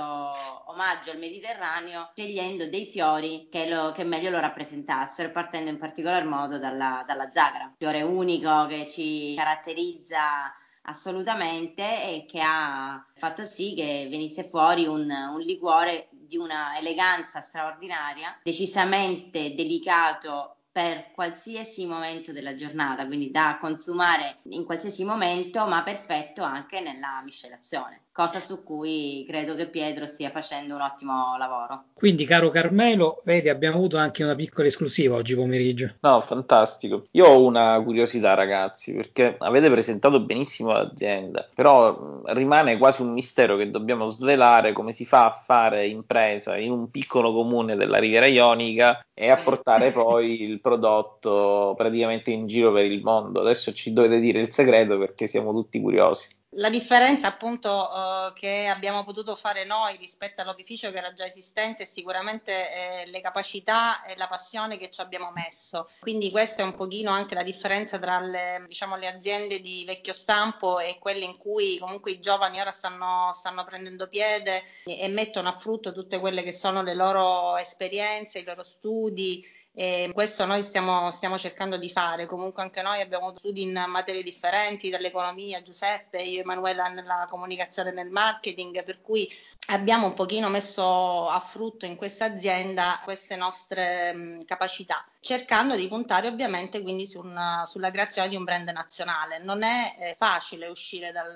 omaggio 0.67 1.11
al 1.11 1.17
Mediterraneo 1.17 2.11
scegliendo 2.15 2.67
dei 2.67 2.85
fiori 2.85 3.49
che, 3.51 3.67
lo, 3.67 3.91
che 3.91 4.05
meglio 4.05 4.29
lo 4.29 4.39
rappresentassero, 4.39 5.31
partendo 5.31 5.69
in 5.69 5.77
particolar 5.77 6.23
modo 6.25 6.57
dalla, 6.59 7.03
dalla 7.05 7.29
zagara, 7.29 7.73
fiore 7.77 8.03
unico 8.03 8.67
che 8.67 8.87
ci 8.89 9.00
ci 9.01 9.33
caratterizza 9.35 10.53
assolutamente 10.83 11.83
e 12.03 12.25
che 12.27 12.41
ha 12.41 13.03
fatto 13.15 13.45
sì 13.45 13.73
che 13.75 14.07
venisse 14.09 14.43
fuori 14.43 14.85
un, 14.85 15.09
un 15.09 15.39
liquore 15.39 16.09
di 16.11 16.37
una 16.37 16.77
eleganza 16.77 17.39
straordinaria, 17.39 18.39
decisamente 18.43 19.53
delicato 19.53 20.55
per 20.71 21.11
qualsiasi 21.11 21.85
momento 21.85 22.31
della 22.31 22.55
giornata, 22.55 23.05
quindi 23.05 23.29
da 23.29 23.57
consumare 23.59 24.37
in 24.43 24.63
qualsiasi 24.63 25.03
momento, 25.03 25.65
ma 25.67 25.83
perfetto 25.83 26.43
anche 26.43 26.79
nella 26.79 27.21
miscelazione, 27.23 28.05
cosa 28.11 28.39
su 28.39 28.63
cui 28.63 29.25
credo 29.27 29.55
che 29.55 29.67
Pietro 29.67 30.05
stia 30.05 30.29
facendo 30.29 30.75
un 30.75 30.81
ottimo 30.81 31.37
lavoro. 31.37 31.85
Quindi, 31.93 32.25
caro 32.25 32.49
Carmelo, 32.49 33.21
vedi, 33.23 33.49
abbiamo 33.49 33.77
avuto 33.77 33.97
anche 33.97 34.23
una 34.23 34.35
piccola 34.35 34.67
esclusiva 34.67 35.15
oggi 35.15 35.35
pomeriggio. 35.35 35.91
No, 36.01 36.19
fantastico. 36.19 37.05
Io 37.11 37.25
ho 37.25 37.43
una 37.43 37.81
curiosità, 37.83 38.33
ragazzi, 38.33 38.93
perché 38.93 39.35
avete 39.37 39.69
presentato 39.69 40.19
benissimo 40.19 40.71
l'azienda, 40.71 41.47
però 41.53 42.21
rimane 42.25 42.77
quasi 42.77 43.01
un 43.01 43.13
mistero 43.13 43.55
che 43.55 43.69
dobbiamo 43.69 44.07
svelare 44.07 44.73
come 44.73 44.91
si 44.91 45.05
fa 45.05 45.25
a 45.25 45.29
fare 45.31 45.85
impresa 45.85 46.57
in 46.57 46.71
un 46.71 46.89
piccolo 46.89 47.31
comune 47.31 47.75
della 47.75 47.97
Riviera 47.97 48.25
Ionica 48.25 49.03
e 49.13 49.29
a 49.29 49.37
portare 49.37 49.91
poi 49.91 50.41
il 50.41 50.59
prodotto 50.59 51.73
praticamente 51.77 52.31
in 52.31 52.47
giro 52.47 52.71
per 52.71 52.85
il 52.85 53.01
mondo. 53.01 53.41
Adesso 53.41 53.73
ci 53.73 53.93
dovete 53.93 54.19
dire 54.19 54.41
il 54.41 54.51
segreto 54.51 54.97
perché 54.97 55.27
siamo 55.27 55.51
tutti 55.53 55.79
curiosi. 55.79 56.39
La 56.55 56.69
differenza 56.69 57.27
appunto 57.27 57.69
uh, 57.69 58.33
che 58.33 58.67
abbiamo 58.67 59.05
potuto 59.05 59.37
fare 59.37 59.63
noi 59.63 59.95
rispetto 59.95 60.41
all'opificio 60.41 60.91
che 60.91 60.97
era 60.97 61.13
già 61.13 61.25
esistente 61.25 61.83
è 61.83 61.85
sicuramente 61.85 62.51
eh, 62.51 63.09
le 63.09 63.21
capacità 63.21 64.03
e 64.03 64.17
la 64.17 64.27
passione 64.27 64.77
che 64.77 64.89
ci 64.89 64.99
abbiamo 64.99 65.31
messo. 65.31 65.87
Quindi 66.01 66.29
questa 66.29 66.61
è 66.61 66.65
un 66.65 66.75
pochino 66.75 67.09
anche 67.09 67.35
la 67.35 67.43
differenza 67.43 67.97
tra 67.99 68.19
le, 68.19 68.65
diciamo, 68.67 68.97
le 68.97 69.07
aziende 69.07 69.61
di 69.61 69.85
vecchio 69.85 70.11
stampo 70.11 70.79
e 70.79 70.97
quelle 70.99 71.23
in 71.23 71.37
cui 71.37 71.77
comunque 71.77 72.11
i 72.11 72.19
giovani 72.19 72.59
ora 72.59 72.71
stanno, 72.71 73.31
stanno 73.31 73.63
prendendo 73.63 74.09
piede 74.09 74.65
e, 74.83 74.99
e 74.99 75.07
mettono 75.07 75.47
a 75.47 75.53
frutto 75.53 75.93
tutte 75.93 76.19
quelle 76.19 76.43
che 76.43 76.51
sono 76.51 76.81
le 76.81 76.95
loro 76.95 77.55
esperienze, 77.55 78.39
i 78.39 78.43
loro 78.43 78.63
studi 78.63 79.59
e 79.73 80.11
questo 80.13 80.45
noi 80.45 80.63
stiamo, 80.63 81.09
stiamo, 81.11 81.37
cercando 81.37 81.77
di 81.77 81.89
fare. 81.89 82.25
Comunque 82.25 82.61
anche 82.61 82.81
noi 82.81 82.99
abbiamo 82.99 83.33
studi 83.37 83.61
in 83.61 83.83
materie 83.87 84.21
differenti, 84.21 84.89
dall'economia, 84.89 85.61
Giuseppe, 85.61 86.21
io 86.21 86.39
e 86.39 86.41
Emanuela 86.41 86.89
nella 86.89 87.25
comunicazione 87.29 87.89
e 87.89 87.93
nel 87.93 88.09
marketing, 88.09 88.83
per 88.83 89.01
cui 89.01 89.31
abbiamo 89.67 90.07
un 90.07 90.13
pochino 90.13 90.49
messo 90.49 91.29
a 91.29 91.39
frutto 91.39 91.85
in 91.85 91.95
questa 91.95 92.25
azienda 92.25 92.99
queste 93.03 93.37
nostre 93.37 94.13
mh, 94.13 94.45
capacità, 94.45 95.05
cercando 95.21 95.75
di 95.75 95.87
puntare 95.87 96.27
ovviamente 96.27 96.81
quindi 96.81 97.05
su 97.05 97.19
una, 97.19 97.63
sulla 97.65 97.91
creazione 97.91 98.27
di 98.27 98.35
un 98.35 98.43
brand 98.43 98.67
nazionale. 98.69 99.37
Non 99.37 99.61
è 99.61 99.95
eh, 99.99 100.13
facile 100.15 100.67
uscire 100.67 101.11
dal 101.11 101.31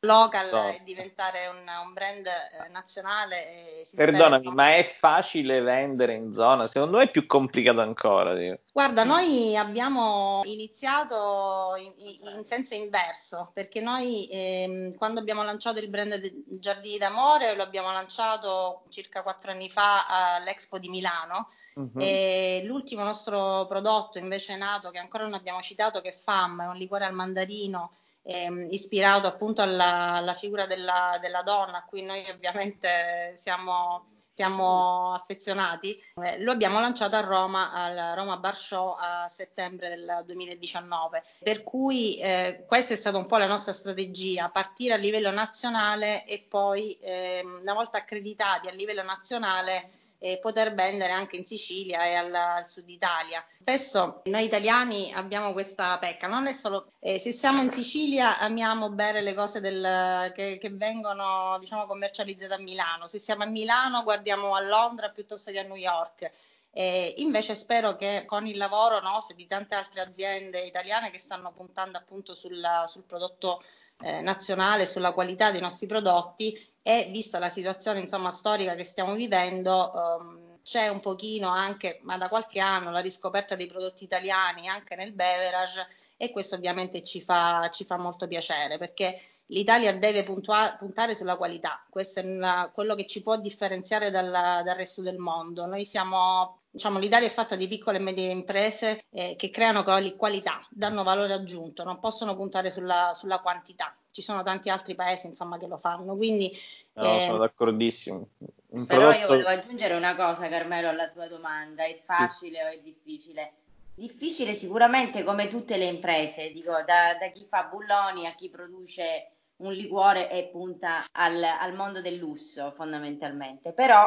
local 0.00 0.50
no. 0.50 0.68
e 0.68 0.80
diventare 0.82 1.46
un, 1.46 1.64
un 1.86 1.92
brand 1.92 2.26
eh, 2.26 2.68
nazionale. 2.70 3.84
Perdonami, 3.94 4.52
ma 4.52 4.74
è 4.74 4.82
facile 4.82 5.60
vendere 5.60 6.14
in 6.14 6.32
zona? 6.32 6.66
Secondo 6.66 6.96
me 6.96 7.04
è 7.04 7.10
più 7.10 7.26
complicato 7.26 7.80
ancora. 7.80 8.34
Dico. 8.34 8.58
Guarda, 8.72 9.04
noi 9.04 9.56
abbiamo 9.56 10.40
iniziato 10.44 11.74
in, 11.76 12.38
in 12.38 12.44
senso 12.44 12.74
inverso, 12.74 13.52
perché 13.54 13.80
noi 13.80 14.28
ehm, 14.32 14.96
quando 14.96 15.20
abbiamo 15.20 15.44
lanciato 15.44 15.78
il 15.78 15.88
brand 15.88 16.20
Giardini 16.58 16.98
d'Amore 16.98 17.54
lo 17.54 17.62
abbiamo 17.62 17.92
lanciato 17.92 18.82
circa 18.88 19.22
quattro 19.22 19.52
anni 19.52 19.70
fa 19.70 20.06
all'Expo 20.06 20.78
di 20.78 20.88
Milano. 20.88 21.50
Uh-huh. 21.78 22.66
L'ultimo 22.66 23.04
nostro 23.04 23.66
prodotto 23.68 24.18
invece 24.18 24.56
nato, 24.56 24.90
che 24.90 24.98
ancora 24.98 25.24
non 25.24 25.34
abbiamo 25.34 25.60
citato, 25.60 26.00
che 26.00 26.08
è 26.08 26.12
FAM, 26.12 26.62
è 26.62 26.66
un 26.66 26.76
liquore 26.76 27.04
al 27.04 27.14
mandarino 27.14 27.92
ehm, 28.22 28.66
ispirato 28.70 29.28
appunto 29.28 29.62
alla, 29.62 30.14
alla 30.14 30.34
figura 30.34 30.66
della, 30.66 31.18
della, 31.20 31.42
donna, 31.42 31.78
a 31.78 31.84
cui 31.84 32.02
noi 32.02 32.28
ovviamente 32.28 33.32
siamo 33.36 34.06
siamo 34.38 35.14
affezionati. 35.14 36.00
Eh, 36.22 36.38
lo 36.38 36.52
abbiamo 36.52 36.78
lanciato 36.78 37.16
a 37.16 37.20
Roma, 37.22 37.72
al 37.72 38.14
Roma 38.14 38.36
Bar 38.36 38.56
Show 38.56 38.94
a 38.96 39.26
settembre 39.26 39.88
del 39.88 40.22
2019. 40.24 41.24
Per 41.42 41.64
cui 41.64 42.18
eh, 42.18 42.64
questa 42.68 42.94
è 42.94 42.96
stata 42.96 43.18
un 43.18 43.26
po' 43.26 43.36
la 43.36 43.48
nostra 43.48 43.72
strategia, 43.72 44.48
partire 44.50 44.94
a 44.94 44.96
livello 44.96 45.32
nazionale 45.32 46.24
e 46.24 46.46
poi 46.48 46.96
eh, 47.00 47.42
una 47.60 47.72
volta 47.72 47.98
accreditati 47.98 48.68
a 48.68 48.72
livello 48.72 49.02
nazionale 49.02 49.90
e 50.18 50.38
poter 50.38 50.74
vendere 50.74 51.12
anche 51.12 51.36
in 51.36 51.44
Sicilia 51.44 52.04
e 52.04 52.14
al, 52.14 52.34
al, 52.34 52.68
sud 52.68 52.88
Italia. 52.88 53.44
Spesso 53.60 54.22
noi 54.24 54.44
italiani 54.44 55.12
abbiamo 55.12 55.52
questa 55.52 55.96
pecca, 55.98 56.26
non 56.26 56.46
è 56.46 56.52
solo 56.52 56.92
eh, 56.98 57.18
se 57.18 57.32
siamo 57.32 57.62
in 57.62 57.70
Sicilia 57.70 58.38
amiamo 58.38 58.90
bere 58.90 59.22
le 59.22 59.34
cose 59.34 59.60
del, 59.60 60.32
che, 60.34 60.58
che, 60.58 60.70
vengono 60.70 61.56
diciamo 61.60 61.86
commercializzate 61.86 62.54
a 62.54 62.58
Milano, 62.58 63.06
se 63.06 63.18
siamo 63.18 63.44
a 63.44 63.46
Milano 63.46 64.02
guardiamo 64.02 64.54
a 64.54 64.60
Londra 64.60 65.10
piuttosto 65.10 65.50
che 65.50 65.60
a 65.60 65.62
New 65.62 65.76
York. 65.76 66.30
Eh, 66.70 67.14
invece 67.18 67.54
spero 67.54 67.96
che 67.96 68.24
con 68.26 68.46
il 68.46 68.56
lavoro 68.56 69.00
nostro 69.00 69.34
e 69.34 69.36
di 69.36 69.46
tante 69.46 69.74
altre 69.74 70.00
aziende 70.02 70.60
italiane 70.60 71.10
che 71.10 71.18
stanno 71.18 71.50
puntando 71.50 71.96
appunto 71.96 72.34
sul, 72.34 72.62
sul 72.86 73.04
prodotto 73.04 73.62
eh, 74.00 74.20
nazionale, 74.20 74.86
sulla 74.86 75.12
qualità 75.12 75.50
dei 75.50 75.60
nostri 75.60 75.86
prodotti, 75.86 76.56
e 76.82 77.08
vista 77.10 77.38
la 77.38 77.48
situazione 77.48 78.00
insomma, 78.00 78.30
storica 78.30 78.74
che 78.74 78.84
stiamo 78.84 79.14
vivendo, 79.14 79.92
ehm, 79.94 80.58
c'è 80.62 80.88
un 80.88 81.00
pochino 81.00 81.48
anche, 81.48 82.00
ma 82.02 82.16
da 82.16 82.28
qualche 82.28 82.60
anno, 82.60 82.90
la 82.90 83.00
riscoperta 83.00 83.54
dei 83.54 83.66
prodotti 83.66 84.04
italiani 84.04 84.68
anche 84.68 84.94
nel 84.96 85.12
beverage 85.12 85.86
e 86.16 86.30
questo 86.30 86.56
ovviamente 86.56 87.02
ci 87.02 87.20
fa, 87.20 87.68
ci 87.70 87.84
fa 87.84 87.96
molto 87.96 88.26
piacere 88.26 88.78
perché 88.78 89.20
l'Italia 89.46 89.96
deve 89.96 90.22
puntua- 90.24 90.76
puntare 90.78 91.14
sulla 91.14 91.36
qualità, 91.36 91.84
questo 91.88 92.20
è 92.20 92.24
una, 92.24 92.70
quello 92.72 92.94
che 92.94 93.06
ci 93.06 93.22
può 93.22 93.38
differenziare 93.38 94.10
dal, 94.10 94.30
dal 94.30 94.74
resto 94.74 95.02
del 95.02 95.18
mondo. 95.18 95.66
Noi 95.66 95.84
siamo 95.84 96.57
Diciamo, 96.70 96.98
l'Italia 96.98 97.26
è 97.26 97.30
fatta 97.30 97.56
di 97.56 97.66
piccole 97.66 97.96
e 97.96 98.00
medie 98.00 98.30
imprese 98.30 99.00
eh, 99.10 99.34
che 99.36 99.48
creano 99.48 99.82
qualità, 100.16 100.60
danno 100.70 101.02
valore 101.02 101.32
aggiunto, 101.32 101.82
non 101.82 101.98
possono 101.98 102.36
puntare 102.36 102.70
sulla, 102.70 103.12
sulla 103.14 103.38
quantità. 103.38 103.96
Ci 104.10 104.22
sono 104.22 104.42
tanti 104.42 104.68
altri 104.68 104.94
paesi 104.94 105.26
insomma, 105.26 105.58
che 105.58 105.66
lo 105.66 105.78
fanno. 105.78 106.16
Quindi, 106.16 106.56
no, 106.94 107.16
eh, 107.16 107.20
sono 107.22 107.38
d'accordissimo. 107.38 108.28
Un 108.68 108.84
però 108.86 109.10
prodotto... 109.10 109.20
io 109.20 109.26
volevo 109.26 109.48
aggiungere 109.48 109.94
una 109.96 110.14
cosa, 110.14 110.48
Carmelo, 110.48 110.88
alla 110.88 111.08
tua 111.08 111.26
domanda: 111.26 111.84
è 111.84 112.00
facile 112.04 112.58
sì. 112.58 112.64
o 112.64 112.68
è 112.68 112.80
difficile? 112.80 113.52
Difficile 113.94 114.54
sicuramente 114.54 115.24
come 115.24 115.48
tutte 115.48 115.76
le 115.76 115.86
imprese, 115.86 116.52
dico, 116.52 116.72
da, 116.72 117.16
da 117.18 117.30
chi 117.32 117.46
fa 117.48 117.64
bulloni 117.64 118.26
a 118.26 118.34
chi 118.34 118.48
produce 118.48 119.30
un 119.56 119.72
liquore 119.72 120.30
e 120.30 120.44
punta 120.44 121.04
al, 121.12 121.42
al 121.42 121.74
mondo 121.74 122.00
del 122.00 122.16
lusso 122.16 122.72
fondamentalmente. 122.76 123.72
Però 123.72 124.06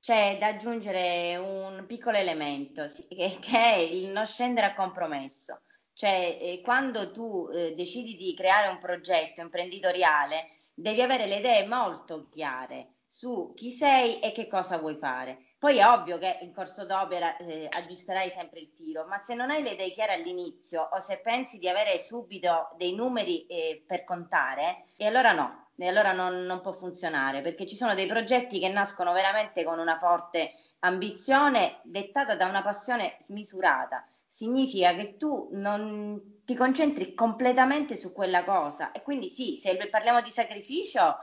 c'è 0.00 0.38
da 0.38 0.48
aggiungere 0.48 1.36
un 1.36 1.84
piccolo 1.86 2.16
elemento 2.16 2.84
che, 3.08 3.38
è 3.52 3.76
il 3.76 4.08
non 4.08 4.26
scendere 4.26 4.66
a 4.66 4.74
compromesso. 4.74 5.60
Cioè, 5.92 6.38
eh, 6.40 6.60
quando 6.62 7.10
tu 7.10 7.48
eh, 7.52 7.74
decidi 7.74 8.16
di 8.16 8.34
creare 8.34 8.68
un 8.68 8.78
progetto 8.78 9.42
imprenditoriale, 9.42 10.60
devi 10.72 11.02
avere 11.02 11.26
le 11.26 11.36
idee 11.36 11.66
molto 11.66 12.28
chiare 12.30 12.94
su 13.06 13.52
chi 13.54 13.70
sei 13.70 14.20
e 14.20 14.32
che 14.32 14.46
cosa 14.46 14.78
vuoi 14.78 14.96
fare. 14.96 15.48
Poi 15.58 15.76
è 15.76 15.86
ovvio 15.86 16.16
che 16.16 16.38
in 16.40 16.54
corso 16.54 16.86
d'opera 16.86 17.36
eh, 17.36 17.68
aggiusterai 17.70 18.30
sempre 18.30 18.60
il 18.60 18.72
tiro, 18.72 19.04
ma 19.06 19.18
se 19.18 19.34
non 19.34 19.50
hai 19.50 19.62
le 19.62 19.72
idee 19.72 19.90
chiare 19.90 20.14
all'inizio 20.14 20.88
o 20.90 21.00
se 21.00 21.18
pensi 21.18 21.58
di 21.58 21.68
avere 21.68 21.98
subito 21.98 22.70
dei 22.78 22.94
numeri 22.94 23.44
eh, 23.46 23.82
per 23.86 24.04
contare, 24.04 24.84
e 24.96 25.04
allora 25.06 25.32
no, 25.32 25.59
e 25.84 25.88
allora 25.88 26.12
non, 26.12 26.44
non, 26.44 26.60
può 26.60 26.72
funzionare 26.72 27.40
perché 27.40 27.66
ci 27.66 27.74
sono 27.74 27.94
dei 27.94 28.06
progetti 28.06 28.58
che 28.58 28.68
nascono 28.68 29.12
veramente 29.12 29.64
con 29.64 29.78
una 29.78 29.96
forte 29.96 30.52
ambizione 30.80 31.80
dettata 31.82 32.34
da 32.34 32.46
una 32.46 32.62
passione 32.62 33.16
smisurata. 33.20 34.06
Significa 34.26 34.94
che 34.94 35.16
tu 35.16 35.48
non 35.52 36.40
ti 36.44 36.54
concentri 36.54 37.14
completamente 37.14 37.96
su 37.96 38.12
quella 38.12 38.44
cosa. 38.44 38.92
E 38.92 39.02
quindi 39.02 39.28
sì, 39.28 39.56
se 39.56 39.76
parliamo 39.88 40.20
di 40.20 40.30
sacrificio, 40.30 41.16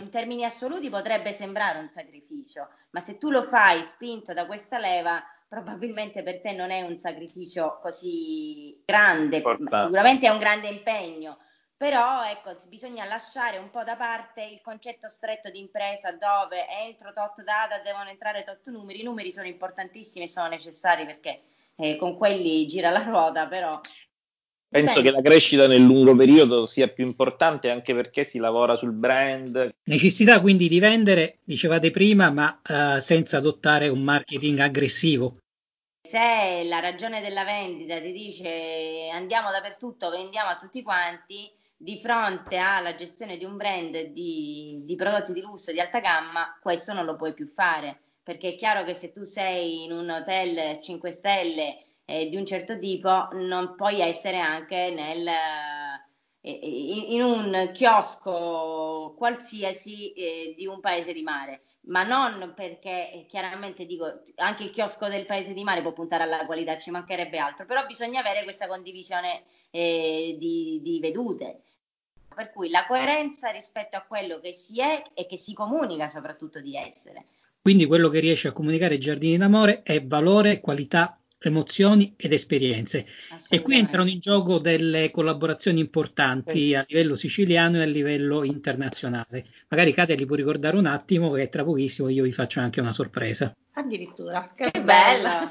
in 0.00 0.10
termini 0.10 0.44
assoluti 0.44 0.88
potrebbe 0.88 1.32
sembrare 1.32 1.78
un 1.78 1.88
sacrificio, 1.88 2.68
ma 2.90 3.00
se 3.00 3.18
tu 3.18 3.30
lo 3.30 3.42
fai 3.42 3.82
spinto 3.82 4.32
da 4.32 4.46
questa 4.46 4.78
leva, 4.78 5.22
probabilmente 5.48 6.22
per 6.22 6.40
te 6.40 6.52
non 6.52 6.70
è 6.70 6.82
un 6.82 6.98
sacrificio 6.98 7.78
così 7.82 8.82
grande, 8.84 9.42
sicuramente 9.82 10.26
è 10.26 10.30
un 10.30 10.38
grande 10.38 10.68
impegno, 10.68 11.38
però 11.80 12.28
ecco, 12.28 12.54
bisogna 12.68 13.06
lasciare 13.06 13.56
un 13.56 13.70
po' 13.70 13.82
da 13.82 13.96
parte 13.96 14.42
il 14.42 14.60
concetto 14.60 15.08
stretto 15.08 15.48
di 15.48 15.60
impresa 15.60 16.12
dove 16.12 16.66
entro 16.86 17.10
tot 17.14 17.42
data 17.42 17.80
devono 17.82 18.10
entrare 18.10 18.44
tot 18.44 18.68
numeri, 18.68 19.00
i 19.00 19.02
numeri 19.02 19.32
sono 19.32 19.46
importantissimi 19.46 20.26
e 20.26 20.28
sono 20.28 20.48
necessari 20.48 21.06
perché 21.06 21.40
eh, 21.76 21.96
con 21.96 22.18
quelli 22.18 22.66
gira 22.66 22.90
la 22.90 23.02
ruota, 23.02 23.46
però 23.46 23.80
Penso 24.68 25.00
Bene. 25.00 25.10
che 25.10 25.16
la 25.16 25.22
crescita 25.22 25.66
nel 25.66 25.80
lungo 25.80 26.14
periodo 26.14 26.66
sia 26.66 26.86
più 26.86 27.06
importante 27.06 27.70
anche 27.70 27.94
perché 27.94 28.24
si 28.24 28.38
lavora 28.38 28.76
sul 28.76 28.92
brand. 28.92 29.74
Necessità 29.84 30.38
quindi 30.38 30.68
di 30.68 30.78
vendere, 30.78 31.38
dicevate 31.42 31.90
prima, 31.90 32.30
ma 32.30 32.60
uh, 32.62 33.00
senza 33.00 33.38
adottare 33.38 33.88
un 33.88 34.02
marketing 34.02 34.58
aggressivo. 34.58 35.34
Se 36.06 36.62
la 36.66 36.78
ragione 36.78 37.22
della 37.22 37.44
vendita 37.44 37.98
ti 38.00 38.12
dice 38.12 39.08
andiamo 39.10 39.50
dappertutto, 39.50 40.10
vendiamo 40.10 40.50
a 40.50 40.56
tutti 40.56 40.82
quanti, 40.82 41.50
di 41.82 41.96
fronte 41.96 42.58
alla 42.58 42.94
gestione 42.94 43.38
di 43.38 43.46
un 43.46 43.56
brand 43.56 43.98
di, 44.08 44.82
di, 44.84 44.96
prodotti 44.96 45.32
di 45.32 45.40
lusso 45.40 45.72
di 45.72 45.80
alta 45.80 45.98
gamma, 46.00 46.58
questo 46.60 46.92
non 46.92 47.06
lo 47.06 47.16
puoi 47.16 47.32
più 47.32 47.46
fare, 47.46 47.98
perché 48.22 48.50
è 48.50 48.54
chiaro 48.54 48.84
che 48.84 48.92
se 48.92 49.12
tu 49.12 49.24
sei 49.24 49.84
in 49.84 49.92
un 49.92 50.10
hotel 50.10 50.78
5 50.82 51.10
stelle 51.10 51.78
eh, 52.04 52.28
di 52.28 52.36
un 52.36 52.44
certo 52.44 52.78
tipo, 52.78 53.28
non 53.32 53.76
puoi 53.76 54.02
essere 54.02 54.38
anche 54.38 54.90
nel, 54.90 55.26
eh, 56.42 56.50
in 56.52 57.22
un 57.22 57.70
chiosco 57.72 59.14
qualsiasi 59.16 60.12
eh, 60.12 60.54
di 60.54 60.66
un 60.66 60.80
paese 60.80 61.14
di 61.14 61.22
mare. 61.22 61.62
Ma 61.84 62.02
non 62.02 62.52
perché 62.54 63.10
eh, 63.10 63.26
chiaramente 63.26 63.86
dico 63.86 64.20
anche 64.34 64.64
il 64.64 64.70
chiosco 64.70 65.08
del 65.08 65.24
paese 65.24 65.54
di 65.54 65.64
mare 65.64 65.80
può 65.80 65.94
puntare 65.94 66.24
alla 66.24 66.44
qualità, 66.44 66.76
ci 66.76 66.90
mancherebbe 66.90 67.38
altro, 67.38 67.64
però 67.64 67.86
bisogna 67.86 68.20
avere 68.20 68.42
questa 68.42 68.66
condivisione 68.66 69.44
eh, 69.70 70.36
di, 70.38 70.80
di 70.82 71.00
vedute 71.00 71.62
per 72.40 72.52
cui 72.52 72.70
la 72.70 72.86
coerenza 72.86 73.50
rispetto 73.50 73.98
a 73.98 74.04
quello 74.08 74.40
che 74.40 74.54
si 74.54 74.80
è 74.80 75.02
e 75.12 75.26
che 75.26 75.36
si 75.36 75.52
comunica 75.52 76.08
soprattutto 76.08 76.58
di 76.58 76.74
essere. 76.74 77.26
Quindi 77.60 77.84
quello 77.84 78.08
che 78.08 78.18
riesce 78.18 78.48
a 78.48 78.52
comunicare 78.52 78.96
Giardini 78.96 79.36
d'Amore 79.36 79.82
è 79.82 80.02
valore, 80.02 80.58
qualità, 80.60 81.18
emozioni 81.38 82.14
ed 82.16 82.32
esperienze. 82.32 83.04
E 83.50 83.60
qui 83.60 83.76
entrano 83.76 84.08
in 84.08 84.20
gioco 84.20 84.56
delle 84.56 85.10
collaborazioni 85.10 85.80
importanti 85.80 86.68
sì. 86.68 86.74
a 86.74 86.82
livello 86.88 87.14
siciliano 87.14 87.76
e 87.76 87.82
a 87.82 87.84
livello 87.84 88.42
internazionale. 88.42 89.44
Magari 89.68 89.92
Katia 89.92 90.14
li 90.14 90.24
può 90.24 90.36
ricordare 90.36 90.78
un 90.78 90.86
attimo 90.86 91.30
che 91.32 91.50
tra 91.50 91.62
pochissimo 91.62 92.08
io 92.08 92.24
vi 92.24 92.32
faccio 92.32 92.60
anche 92.60 92.80
una 92.80 92.92
sorpresa. 92.92 93.54
Addirittura, 93.74 94.50
che, 94.56 94.70
che 94.70 94.80
bella! 94.80 95.50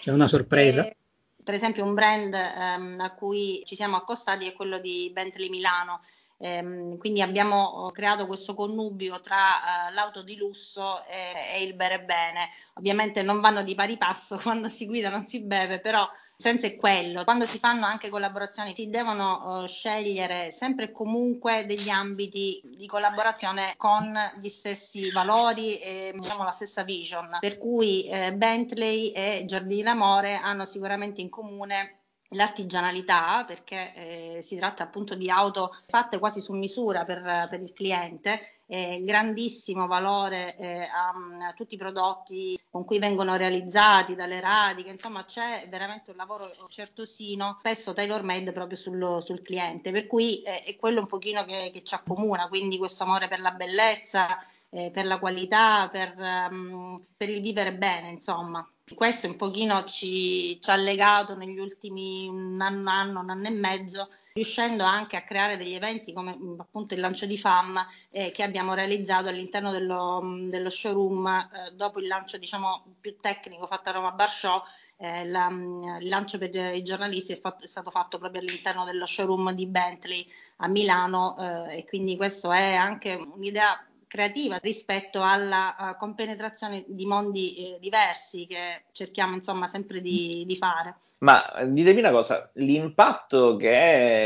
C'è 0.00 0.10
una 0.10 0.26
sorpresa. 0.26 0.86
Eh, 0.86 0.96
per 1.44 1.52
esempio 1.52 1.84
un 1.84 1.92
brand 1.92 2.32
ehm, 2.32 3.00
a 3.00 3.12
cui 3.14 3.62
ci 3.66 3.74
siamo 3.74 3.96
accostati 3.96 4.46
è 4.46 4.54
quello 4.54 4.78
di 4.78 5.10
Bentley 5.12 5.50
Milano 5.50 6.00
Ehm, 6.42 6.96
quindi 6.96 7.20
abbiamo 7.20 7.62
oh, 7.62 7.90
creato 7.90 8.26
questo 8.26 8.54
connubio 8.54 9.20
tra 9.20 9.88
eh, 9.88 9.92
l'auto 9.92 10.22
di 10.22 10.36
lusso 10.36 11.04
e, 11.04 11.58
e, 11.58 11.62
il 11.62 11.74
bere 11.74 12.00
bene. 12.00 12.48
Ovviamente 12.74 13.20
non 13.22 13.40
vanno 13.40 13.62
di 13.62 13.74
pari 13.74 13.98
passo, 13.98 14.38
quando 14.42 14.68
si 14.70 14.86
guida 14.86 15.10
non 15.10 15.26
si 15.26 15.40
beve, 15.42 15.80
però 15.80 16.08
senso 16.34 16.64
è 16.64 16.76
quello. 16.76 17.24
Quando 17.24 17.44
si 17.44 17.58
fanno 17.58 17.84
anche 17.84 18.08
collaborazioni 18.08 18.74
si 18.74 18.88
devono 18.88 19.60
uh, 19.60 19.66
scegliere 19.66 20.50
sempre 20.50 20.86
e 20.86 20.92
comunque 20.92 21.66
degli 21.66 21.90
ambiti 21.90 22.62
di 22.64 22.86
collaborazione 22.86 23.74
con 23.76 24.16
gli 24.40 24.48
stessi 24.48 25.10
valori 25.10 25.78
e 25.78 26.12
diciamo, 26.14 26.42
la 26.42 26.50
stessa 26.50 26.82
vision. 26.82 27.36
Per 27.38 27.58
cui 27.58 28.06
eh, 28.06 28.32
Bentley 28.32 29.10
e 29.10 29.44
Giardini 29.46 29.82
d'Amore 29.82 30.36
hanno 30.36 30.64
sicuramente 30.64 31.20
in 31.20 31.28
comune 31.28 31.99
l'artigianalità, 32.30 33.44
perché 33.46 33.92
eh, 33.94 34.42
si 34.42 34.56
tratta 34.56 34.84
appunto 34.84 35.14
di 35.14 35.30
auto 35.30 35.74
fatte 35.86 36.18
quasi 36.18 36.40
su 36.40 36.52
misura 36.52 37.04
per, 37.04 37.48
per 37.48 37.60
il 37.60 37.72
cliente, 37.72 38.60
eh, 38.66 39.02
grandissimo 39.02 39.86
valore 39.86 40.56
eh, 40.56 40.82
a, 40.82 41.12
a, 41.48 41.52
tutti 41.54 41.74
i 41.74 41.78
prodotti 41.78 42.60
con 42.70 42.84
cui 42.84 43.00
vengono 43.00 43.34
realizzati, 43.36 44.14
dalle 44.14 44.38
radiche, 44.38 44.90
insomma 44.90 45.24
c'è 45.24 45.66
veramente 45.68 46.12
un 46.12 46.16
lavoro 46.16 46.48
certosino, 46.68 47.56
spesso 47.58 47.92
tailor 47.92 48.22
made 48.22 48.52
proprio 48.52 48.76
sul, 48.76 49.18
sul 49.20 49.42
cliente, 49.42 49.90
per 49.90 50.06
cui 50.06 50.42
eh, 50.42 50.62
è 50.62 50.76
quello 50.76 51.00
un 51.00 51.06
pochino 51.08 51.44
che, 51.44 51.70
che 51.72 51.82
ci 51.82 51.94
accomuna, 51.94 52.48
quindi 52.48 52.78
questo 52.78 53.02
amore 53.02 53.26
per 53.26 53.40
la 53.40 53.50
bellezza, 53.50 54.38
eh, 54.70 54.90
per 54.92 55.06
la 55.06 55.18
qualità, 55.18 55.88
per, 55.90 56.14
um, 56.16 56.96
per 57.16 57.28
il 57.28 57.40
vivere 57.40 57.74
bene, 57.74 58.08
insomma 58.10 58.66
questo 58.94 59.26
un 59.26 59.36
pochino 59.36 59.84
ci, 59.84 60.60
ci, 60.60 60.70
ha 60.70 60.76
legato 60.76 61.36
negli 61.36 61.58
ultimi 61.58 62.26
un 62.28 62.60
anno, 62.60 62.90
anno, 62.90 63.20
un 63.20 63.30
anno 63.30 63.46
e 63.46 63.50
mezzo, 63.50 64.08
riuscendo 64.32 64.84
anche 64.84 65.16
a 65.16 65.22
creare 65.22 65.56
degli 65.56 65.74
eventi 65.74 66.12
come 66.12 66.36
appunto 66.58 66.94
il 66.94 67.00
lancio 67.00 67.26
di 67.26 67.36
FAM 67.36 67.84
eh, 68.10 68.30
che 68.30 68.42
abbiamo 68.42 68.74
realizzato 68.74 69.28
all'interno 69.28 69.70
dello, 69.70 70.22
dello 70.48 70.70
showroom 70.70 71.26
eh, 71.26 71.74
dopo 71.74 72.00
il 72.00 72.06
lancio 72.06 72.38
diciamo 72.38 72.84
più 73.00 73.16
tecnico 73.20 73.66
fatto 73.66 73.88
a 73.88 73.92
Roma 73.92 74.12
Bar 74.12 74.30
Show. 74.30 74.62
Eh, 74.96 75.24
la, 75.24 75.48
il 75.48 76.08
lancio 76.08 76.36
per 76.36 76.54
i 76.54 76.82
giornalisti 76.82 77.32
è, 77.32 77.36
fatto, 77.36 77.64
è, 77.64 77.66
stato 77.66 77.90
fatto 77.90 78.18
proprio 78.18 78.42
all'interno 78.42 78.84
dello 78.84 79.06
showroom 79.06 79.52
di 79.52 79.66
Bentley 79.66 80.26
a 80.56 80.68
Milano 80.68 81.36
eh, 81.38 81.78
e 81.78 81.84
quindi 81.84 82.16
questo 82.16 82.52
è 82.52 82.74
anche 82.74 83.14
un'idea 83.14 83.82
creativa 84.10 84.58
rispetto 84.60 85.22
alla 85.22 85.76
uh, 85.78 85.96
compenetrazione 85.96 86.84
di 86.88 87.06
mondi 87.06 87.54
eh, 87.54 87.78
diversi 87.78 88.44
che 88.44 88.82
cerchiamo 88.90 89.36
insomma 89.36 89.68
sempre 89.68 90.00
di, 90.00 90.42
di, 90.44 90.56
fare. 90.56 90.96
Ma 91.18 91.40
ditemi 91.64 92.00
una 92.00 92.10
cosa, 92.10 92.50
l'impatto 92.54 93.54
che 93.54 93.70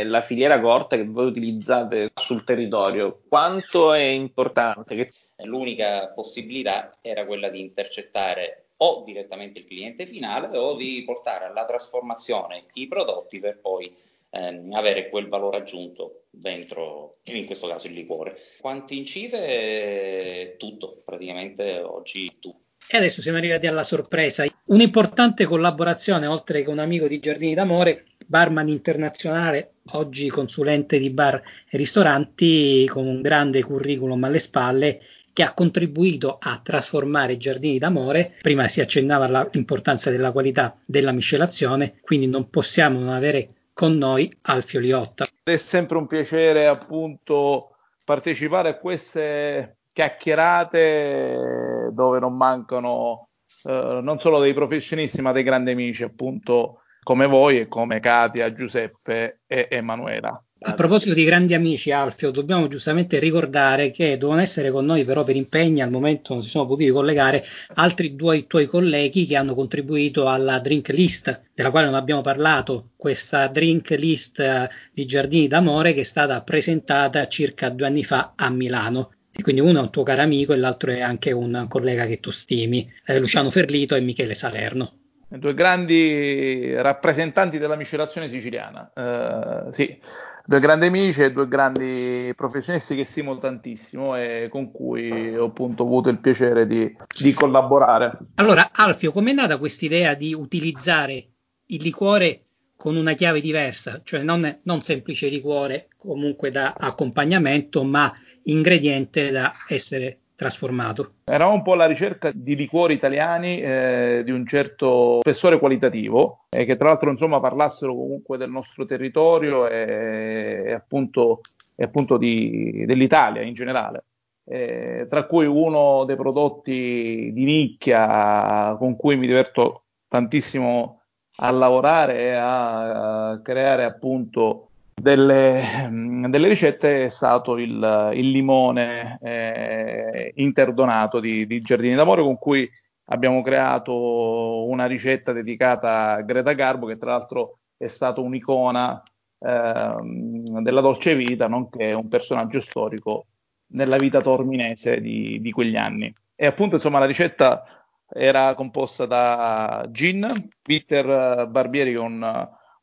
è 0.01 0.05
la 0.05 0.23
filiera 0.23 0.59
corta 0.59 0.97
che 0.97 1.05
voi 1.05 1.27
utilizzate 1.27 2.13
sul 2.15 2.45
territorio, 2.45 3.21
quanto 3.29 3.93
è 3.93 4.01
importante? 4.01 4.95
Che... 4.95 5.13
L'unica 5.45 6.09
possibilità 6.15 6.97
era 7.03 7.27
quella 7.27 7.51
di 7.51 7.61
intercettare 7.61 8.69
o 8.79 9.03
direttamente 9.05 9.59
il 9.59 9.67
cliente 9.67 10.07
finale 10.07 10.57
o 10.57 10.77
di 10.77 11.03
portare 11.05 11.45
alla 11.45 11.67
trasformazione 11.67 12.57
i 12.75 12.89
prodotti 12.89 13.39
per 13.39 13.59
poi 13.61 13.95
ehm, 14.35 14.73
avere 14.73 15.09
quel 15.09 15.29
valore 15.29 15.59
aggiunto 15.59 16.25
dentro, 16.31 17.19
in 17.25 17.47
questo 17.47 17.69
caso 17.69 17.87
il 17.87 17.95
liquore. 17.95 18.37
Quanti 18.61 18.99
incide? 18.99 20.57
Tutto, 20.59 21.03
praticamente 21.05 21.79
oggi 21.81 22.31
tutto. 22.41 22.59
E 22.87 22.99
adesso 22.99 23.23
siamo 23.23 23.39
arrivati 23.39 23.67
alla 23.67 23.83
sorpresa. 23.83 24.45
Un'importante 24.67 25.45
collaborazione, 25.45 26.27
oltre 26.27 26.63
che 26.63 26.69
un 26.69 26.81
amico 26.81 27.09
di 27.09 27.19
Giardini 27.19 27.55
d'Amore, 27.55 28.05
barman 28.27 28.69
internazionale, 28.69 29.77
oggi 29.93 30.29
consulente 30.29 30.99
di 30.99 31.11
bar 31.11 31.41
e 31.69 31.77
ristoranti 31.77 32.87
con 32.87 33.07
un 33.07 33.23
grande 33.23 33.63
curriculum 33.63 34.23
alle 34.25 34.39
spalle 34.39 35.01
che 35.33 35.43
ha 35.43 35.53
contribuito 35.53 36.39
a 36.41 36.61
trasformare 36.63 37.37
giardini 37.37 37.79
d'amore. 37.79 38.37
Prima 38.41 38.69
si 38.69 38.81
accennava 38.81 39.25
all'importanza 39.25 40.11
della 40.11 40.31
qualità 40.31 40.79
della 40.85 41.11
miscelazione, 41.11 41.95
quindi 42.03 42.29
non 42.29 42.51
possiamo 42.51 43.01
non 43.01 43.09
avere 43.09 43.49
con 43.75 43.97
noi 43.99 44.33
Alfio 44.43 44.81
Liotta. 44.81 45.27
È 45.43 45.57
sempre 45.57 45.99
un 45.99 46.07
piacere 46.07 46.67
appunto 46.67 47.77
partecipare 48.05 48.71
a 48.71 48.79
queste 48.79 49.79
chiacchierate 49.93 51.91
dove 51.93 52.19
non 52.19 52.37
mancano 52.37 53.29
eh, 53.65 54.01
non 54.03 54.19
solo 54.21 54.39
dei 54.41 54.55
professionisti 54.55 55.21
ma 55.21 55.33
dei 55.33 55.43
grandi 55.43 55.73
amici 55.73 56.05
appunto 56.05 56.81
come 57.03 57.27
voi 57.27 57.61
e 57.61 57.69
come 57.69 58.01
Katia, 58.01 58.53
Giuseppe 58.53 59.41
e 59.47 59.69
Emanuela. 59.71 60.43
A 60.67 60.73
proposito 60.73 61.13
di 61.13 61.25
grandi 61.25 61.53
amici, 61.53 61.91
Alfio, 61.91 62.31
dobbiamo 62.31 62.69
giustamente 62.69 63.19
ricordare 63.19 63.91
che 63.91 64.17
devono 64.17 64.41
essere 64.41 64.71
con 64.71 64.87
noi, 64.87 65.05
però 65.05 65.23
per 65.23 65.37
impegni 65.37 65.83
al 65.83 65.91
momento 65.91 66.33
non 66.33 66.43
si 66.43 66.49
sono 66.49 66.65
potuti 66.65 66.89
collegare, 66.89 67.45
altri 67.75 68.17
due 68.17 68.47
tuoi 68.47 68.65
colleghi 68.65 69.27
che 69.27 69.37
hanno 69.37 69.55
contribuito 69.55 70.27
alla 70.27 70.59
drink 70.61 70.89
list, 70.89 71.49
della 71.55 71.71
quale 71.71 71.85
non 71.85 71.97
abbiamo 71.97 72.23
parlato, 72.23 72.93
questa 72.97 73.47
drink 73.49 73.91
list 73.91 74.41
eh, 74.41 74.71
di 74.91 75.05
Giardini 75.05 75.49
d'Amore 75.49 75.93
che 75.93 76.01
è 76.01 76.05
stata 76.05 76.41
presentata 76.41 77.29
circa 77.29 77.69
due 77.69 77.87
anni 77.87 78.03
fa 78.03 78.33
a 78.35 78.49
Milano. 78.49 79.13
e 79.37 79.43
quindi 79.43 79.61
uno 79.61 79.81
è 79.81 79.83
un 79.83 79.91
tuo 79.91 80.03
caro 80.03 80.23
amico 80.23 80.55
e 80.55 80.57
l'altro 80.57 80.93
è 80.93 81.03
anche 81.03 81.31
un 81.31 81.67
collega 81.69 82.07
che 82.07 82.21
tu 82.21 82.31
stimi, 82.31 82.91
eh, 83.05 83.19
Luciano 83.19 83.51
Ferlito 83.51 83.97
e 83.97 84.01
Michele 84.01 84.35
Salerno. 84.35 84.93
Due 85.29 85.55
grandi 85.55 86.73
rappresentanti 86.77 87.59
della 87.59 87.75
miscelazione 87.75 88.29
siciliana, 88.29 88.93
eh, 88.95 89.73
sì, 89.73 89.99
due 90.47 90.61
grandi 90.61 90.87
amici 90.87 91.23
e 91.23 91.33
due 91.33 91.49
grandi 91.49 92.33
professionisti 92.37 92.95
che 92.95 93.05
stimo 93.05 93.39
tantissimo 93.39 94.17
e 94.17 94.49
con 94.51 94.71
cui 94.71 95.37
ho 95.37 95.47
appunto 95.47 95.85
avuto 95.85 96.11
il 96.11 96.19
piacere 96.19 96.67
di, 96.67 96.95
di 97.19 97.33
collaborare. 97.33 98.19
Allora, 98.35 98.71
Alfio, 98.73 99.11
com'è 99.11 99.33
nata 99.33 99.59
questa 99.59 99.87
idea 99.87 100.15
di 100.15 100.35
utilizzare 100.35 101.29
il 101.67 101.83
liquore 101.83 102.41
con 102.77 102.97
una 102.97 103.15
chiave 103.15 103.41
diversa, 103.41 104.03
cioè 104.05 104.23
non, 104.23 104.61
non 104.65 104.83
semplice 104.83 105.29
liquore 105.29 105.89
comunque 105.97 106.51
da 106.51 106.75
accompagnamento, 106.77 107.83
ma 107.85 108.13
ingrediente 108.43 109.31
da 109.31 109.51
essere 109.69 110.19
trasformato. 110.45 111.09
Eravamo 111.25 111.57
un 111.57 111.63
po' 111.63 111.73
alla 111.73 111.87
ricerca 111.87 112.31
di 112.35 112.55
liquori 112.55 112.93
italiani 112.93 113.61
eh, 113.61 114.23
di 114.25 114.31
un 114.31 114.47
certo 114.47 115.21
spessore 115.21 115.59
qualitativo 115.59 116.45
e 116.51 116.67
che 116.67 116.77
tra 116.77 116.89
l'altro 116.89 117.11
insomma 117.11 117.41
parlassero 117.41 117.95
comunque 117.95 118.37
del 118.37 118.51
nostro 118.51 118.85
territorio 118.85 119.67
e, 119.67 120.65
e 120.67 120.73
appunto, 120.73 121.41
e 121.75 121.85
appunto 121.85 122.19
di, 122.19 122.85
dell'Italia 122.87 123.41
in 123.41 123.55
generale. 123.55 124.05
Eh, 124.47 125.07
tra 125.09 125.25
cui 125.25 125.47
uno 125.47 126.05
dei 126.05 126.17
prodotti 126.17 127.31
di 127.33 127.45
nicchia 127.45 128.77
con 128.79 128.95
cui 128.95 129.17
mi 129.17 129.27
diverto 129.27 129.85
tantissimo 130.07 131.01
a 131.37 131.51
lavorare 131.51 132.19
e 132.19 132.35
a 132.35 133.41
creare 133.43 133.85
appunto 133.85 134.69
delle, 134.95 135.89
delle 136.29 136.49
ricette 136.49 137.05
è 137.05 137.09
stato 137.09 137.59
il, 137.59 138.11
il 138.15 138.31
limone 138.31 139.19
eh, 139.21 140.33
interdonato 140.37 141.21
di, 141.21 141.47
di 141.47 141.61
Giardini 141.61 141.95
d'Amore 141.95 142.23
con 142.23 142.39
cui 142.39 142.69
abbiamo 143.07 143.43
creato 143.43 144.65
una 144.65 144.87
ricetta 144.87 145.33
dedicata 145.33 146.13
a 146.13 146.23
Greta 146.23 146.53
Garbo 146.53 146.87
che 146.87 146.97
tra 146.97 147.11
l'altro 147.11 147.59
è 147.77 147.87
stato 147.87 148.23
un'icona 148.23 149.03
eh, 149.39 149.97
della 150.01 150.81
dolce 150.81 151.15
vita 151.15 151.49
nonché 151.49 151.93
un 151.93 152.09
personaggio 152.09 152.61
storico 152.61 153.27
nella 153.69 153.97
vita 153.97 154.21
torminese 154.21 155.01
di, 155.01 155.41
di 155.41 155.51
quegli 155.51 155.77
anni. 155.77 156.13
E 156.35 156.47
appunto 156.47 156.77
insomma 156.77 156.99
la 156.99 157.07
ricetta 157.07 157.65
era 158.09 158.55
composta 158.55 159.07
da 159.07 159.87
gin, 159.91 160.49
bitter 160.63 161.47
barbieri 161.49 161.95
con 161.95 162.23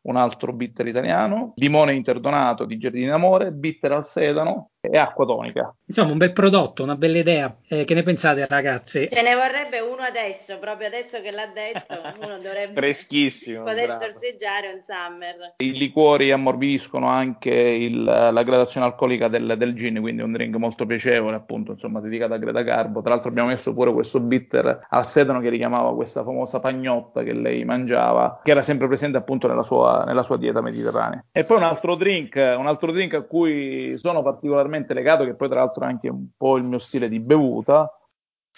un 0.03 0.15
altro 0.15 0.53
bitter 0.53 0.87
italiano, 0.87 1.53
limone 1.55 1.93
interdonato 1.93 2.65
di 2.65 2.77
Giardini 2.77 3.07
d'Amore, 3.07 3.51
bitter 3.51 3.91
al 3.91 4.05
sedano 4.05 4.70
e 4.81 4.97
acqua 4.97 5.25
tonica. 5.25 5.73
Insomma, 5.85 6.11
un 6.11 6.17
bel 6.17 6.33
prodotto, 6.33 6.81
una 6.81 6.95
bella 6.95 7.19
idea. 7.19 7.55
Eh, 7.67 7.85
che 7.85 7.93
ne 7.93 8.01
pensate, 8.01 8.47
ragazzi? 8.47 9.07
Ce 9.11 9.21
ne 9.21 9.35
vorrebbe 9.35 9.79
uno 9.79 10.01
adesso, 10.01 10.57
proprio 10.57 10.87
adesso 10.87 11.21
che 11.21 11.31
l'ha 11.31 11.47
detto, 11.53 12.01
uno 12.19 12.39
dovrebbe 12.39 12.73
freschissimo 12.81 13.63
poter 13.63 13.85
bravo. 13.85 14.03
sorseggiare 14.03 14.73
un 14.73 14.81
summer. 14.81 15.53
I 15.57 15.73
liquori 15.73 16.31
ammorbidiscono 16.31 17.07
anche 17.07 17.51
il, 17.51 18.03
la 18.03 18.43
gradazione 18.43 18.87
alcolica 18.87 19.27
del, 19.27 19.53
del, 19.55 19.75
gin, 19.75 19.99
quindi 20.01 20.23
un 20.23 20.31
drink 20.31 20.55
molto 20.55 20.87
piacevole, 20.87 21.35
appunto, 21.35 21.73
insomma, 21.73 21.99
dedicato 21.99 22.33
a 22.33 22.37
Greta 22.37 22.61
Garbo. 22.61 23.01
Tra 23.01 23.11
l'altro 23.11 23.29
abbiamo 23.29 23.49
messo 23.49 23.73
pure 23.73 23.93
questo 23.93 24.19
bitter 24.19 24.87
al 24.89 25.05
sedano 25.05 25.39
che 25.41 25.49
richiamava 25.49 25.93
questa 25.93 26.23
famosa 26.23 26.59
pagnotta 26.59 27.21
che 27.21 27.33
lei 27.33 27.63
mangiava, 27.65 28.39
che 28.43 28.49
era 28.49 28.63
sempre 28.63 28.87
presente 28.87 29.17
appunto 29.17 29.47
nella 29.47 29.63
sua, 29.63 30.05
nella 30.05 30.23
sua 30.23 30.37
dieta 30.37 30.61
mediterranea. 30.61 31.23
E 31.31 31.43
poi 31.43 31.57
un 31.57 31.63
altro 31.63 31.93
drink, 31.95 32.35
un 32.35 32.65
altro 32.65 32.91
drink 32.91 33.13
a 33.13 33.21
cui 33.21 33.95
sono 33.97 34.23
particolarmente 34.23 34.69
particolarmente 34.71 34.93
legato, 34.93 35.25
che 35.25 35.35
poi 35.35 35.49
tra 35.49 35.59
l'altro 35.59 35.83
è 35.83 35.87
anche 35.87 36.09
un 36.09 36.27
po' 36.35 36.57
il 36.57 36.67
mio 36.67 36.79
stile 36.79 37.09
di 37.09 37.19
bevuta, 37.19 37.91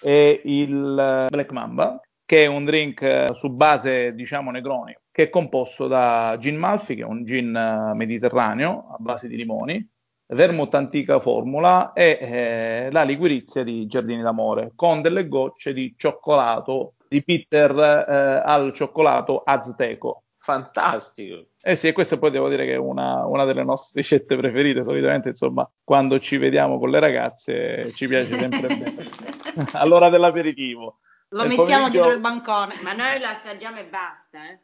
è 0.00 0.40
il 0.44 1.26
Black 1.28 1.50
Mamba, 1.50 2.00
che 2.24 2.44
è 2.44 2.46
un 2.46 2.64
drink 2.64 3.02
eh, 3.02 3.26
su 3.34 3.50
base, 3.50 4.14
diciamo, 4.14 4.50
negroni, 4.50 4.96
che 5.10 5.24
è 5.24 5.30
composto 5.30 5.86
da 5.86 6.36
gin 6.38 6.56
Malfi, 6.56 6.94
che 6.94 7.02
è 7.02 7.06
un 7.06 7.24
gin 7.24 7.54
eh, 7.54 7.94
mediterraneo 7.94 8.88
a 8.92 8.96
base 8.98 9.28
di 9.28 9.36
limoni, 9.36 9.86
vermouth 10.26 10.74
antica 10.74 11.20
formula 11.20 11.92
e 11.92 12.18
eh, 12.20 12.88
la 12.90 13.02
liquirizia 13.02 13.62
di 13.62 13.86
Giardini 13.86 14.22
d'Amore, 14.22 14.72
con 14.74 15.02
delle 15.02 15.28
gocce 15.28 15.74
di 15.74 15.94
cioccolato, 15.96 16.94
di 17.08 17.22
bitter 17.24 17.78
eh, 17.78 18.42
al 18.44 18.72
cioccolato 18.72 19.42
azteco. 19.44 20.23
Fantastico! 20.44 21.46
Eh 21.62 21.74
sì, 21.74 21.88
e 21.88 21.92
questa 21.92 22.18
poi 22.18 22.30
devo 22.30 22.50
dire 22.50 22.66
che 22.66 22.74
è 22.74 22.76
una, 22.76 23.24
una, 23.24 23.46
delle 23.46 23.64
nostre 23.64 24.02
ricette 24.02 24.36
preferite. 24.36 24.84
Solitamente, 24.84 25.30
insomma, 25.30 25.66
quando 25.82 26.20
ci 26.20 26.36
vediamo 26.36 26.78
con 26.78 26.90
le 26.90 27.00
ragazze 27.00 27.90
ci 27.94 28.06
piace 28.06 28.38
sempre 28.38 28.66
bene. 28.66 29.08
All'ora 29.72 30.10
dell'aperitivo. 30.10 30.98
Lo 31.30 31.38
Nel 31.38 31.48
mettiamo 31.48 31.84
pomeriggio... 31.84 31.90
dietro 31.92 32.12
il 32.12 32.20
bancone. 32.20 32.74
Ma 32.82 32.92
noi 32.92 33.18
lo 33.20 33.26
assaggiamo 33.26 33.78
e 33.78 33.84
basta, 33.86 34.50
eh. 34.50 34.60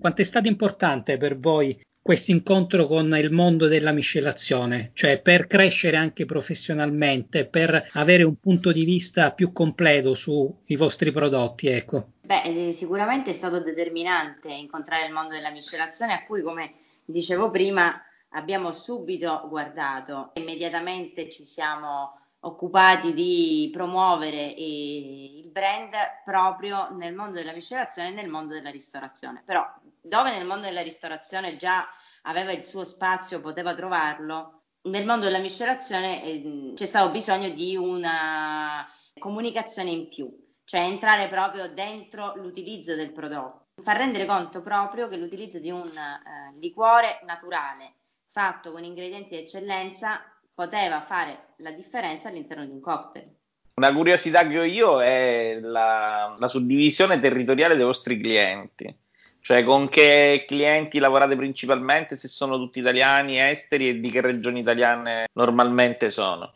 Quanto 0.00 0.20
è 0.20 0.24
stato 0.24 0.48
importante 0.48 1.16
per 1.16 1.38
voi 1.38 1.80
questo 2.02 2.30
incontro 2.30 2.86
con 2.86 3.14
il 3.16 3.30
mondo 3.30 3.66
della 3.66 3.92
miscelazione, 3.92 4.90
cioè 4.94 5.20
per 5.20 5.46
crescere 5.46 5.96
anche 5.96 6.24
professionalmente, 6.24 7.46
per 7.46 7.88
avere 7.92 8.22
un 8.22 8.36
punto 8.36 8.72
di 8.72 8.84
vista 8.84 9.32
più 9.32 9.52
completo 9.52 10.14
sui 10.14 10.76
vostri 10.76 11.12
prodotti, 11.12 11.68
ecco. 11.68 12.12
Beh, 12.22 12.42
eh, 12.42 12.72
sicuramente 12.72 13.30
è 13.30 13.34
stato 13.34 13.60
determinante 13.60 14.52
incontrare 14.52 15.06
il 15.06 15.12
mondo 15.12 15.34
della 15.34 15.50
miscelazione 15.50 16.14
a 16.14 16.24
cui, 16.24 16.42
come 16.42 16.74
dicevo 17.04 17.50
prima, 17.50 18.00
abbiamo 18.30 18.72
subito 18.72 19.46
guardato, 19.48 20.30
immediatamente 20.34 21.28
ci 21.30 21.42
siamo 21.42 22.19
occupati 22.40 23.12
di 23.12 23.68
promuovere 23.72 24.54
il 24.56 25.48
brand 25.50 25.94
proprio 26.24 26.88
nel 26.90 27.14
mondo 27.14 27.34
della 27.34 27.52
miscelazione 27.52 28.08
e 28.08 28.12
nel 28.12 28.28
mondo 28.28 28.54
della 28.54 28.70
ristorazione. 28.70 29.42
Però 29.44 29.66
dove 30.00 30.30
nel 30.30 30.46
mondo 30.46 30.66
della 30.66 30.82
ristorazione 30.82 31.56
già 31.56 31.86
aveva 32.22 32.52
il 32.52 32.64
suo 32.64 32.84
spazio, 32.84 33.40
poteva 33.40 33.74
trovarlo, 33.74 34.60
nel 34.82 35.04
mondo 35.04 35.26
della 35.26 35.38
miscelazione 35.38 36.22
eh, 36.24 36.72
c'è 36.74 36.86
stato 36.86 37.10
bisogno 37.10 37.50
di 37.50 37.76
una 37.76 38.88
comunicazione 39.18 39.90
in 39.90 40.08
più, 40.08 40.34
cioè 40.64 40.80
entrare 40.80 41.28
proprio 41.28 41.68
dentro 41.72 42.34
l'utilizzo 42.36 42.94
del 42.94 43.12
prodotto, 43.12 43.66
far 43.82 43.98
rendere 43.98 44.24
conto 44.24 44.62
proprio 44.62 45.08
che 45.08 45.16
l'utilizzo 45.16 45.58
di 45.58 45.70
un 45.70 45.86
eh, 45.86 46.56
liquore 46.58 47.20
naturale 47.24 47.96
fatto 48.26 48.70
con 48.70 48.84
ingredienti 48.84 49.30
di 49.30 49.42
eccellenza 49.42 50.22
poteva 50.60 51.00
fare 51.00 51.54
la 51.56 51.70
differenza 51.70 52.28
all'interno 52.28 52.66
di 52.66 52.72
un 52.72 52.80
cocktail. 52.80 53.34
Una 53.76 53.94
curiosità 53.94 54.46
che 54.46 54.58
ho 54.58 54.62
io 54.62 55.00
è 55.00 55.58
la, 55.58 56.36
la 56.38 56.46
suddivisione 56.48 57.18
territoriale 57.18 57.76
dei 57.76 57.84
vostri 57.86 58.20
clienti. 58.20 58.94
Cioè, 59.40 59.64
con 59.64 59.88
che 59.88 60.44
clienti 60.46 60.98
lavorate 60.98 61.34
principalmente, 61.34 62.14
se 62.16 62.28
sono 62.28 62.58
tutti 62.58 62.78
italiani, 62.78 63.40
esteri 63.40 63.88
e 63.88 64.00
di 64.00 64.10
che 64.10 64.20
regioni 64.20 64.60
italiane 64.60 65.28
normalmente 65.32 66.10
sono? 66.10 66.52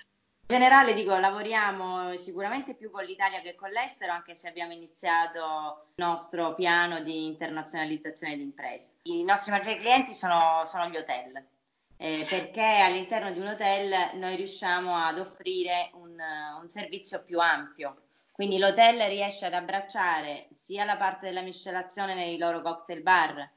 In 0.49 0.59
generale 0.59 0.93
dico, 0.93 1.17
lavoriamo 1.17 2.15
sicuramente 2.19 2.75
più 2.75 2.91
con 2.91 3.05
l'Italia 3.05 3.41
che 3.41 3.55
con 3.55 3.71
l'estero, 3.71 4.13
anche 4.13 4.35
se 4.35 4.49
abbiamo 4.49 4.75
iniziato 4.75 5.87
il 5.95 6.05
nostro 6.05 6.55
piano 6.55 7.01
di 7.01 7.25
internazionalizzazione 7.25 8.37
di 8.37 8.43
imprese. 8.43 8.97
I 9.05 9.25
nostri 9.25 9.51
maggiori 9.51 9.79
clienti 9.79 10.13
sono, 10.13 10.61
sono 10.67 10.89
gli 10.89 10.97
hotel 10.99 11.43
eh, 12.05 12.27
perché 12.29 12.61
all'interno 12.61 13.33
di 13.33 13.39
un 13.39 13.47
hotel 13.47 14.11
noi 14.19 14.37
riusciamo 14.37 14.95
ad 14.95 15.19
offrire 15.19 15.91
un, 15.95 16.15
un, 16.61 16.69
servizio 16.69 17.25
più 17.25 17.41
ampio. 17.41 17.97
Quindi 18.31 18.59
l'hotel 18.59 19.01
riesce 19.09 19.47
ad 19.47 19.55
abbracciare 19.55 20.49
sia 20.53 20.85
la 20.85 20.99
parte 20.99 21.25
della 21.25 21.41
miscelazione 21.41 22.15
nei 22.15 22.37
loro 22.37 22.61
cocktail 22.61 23.01
bar, 23.01 23.51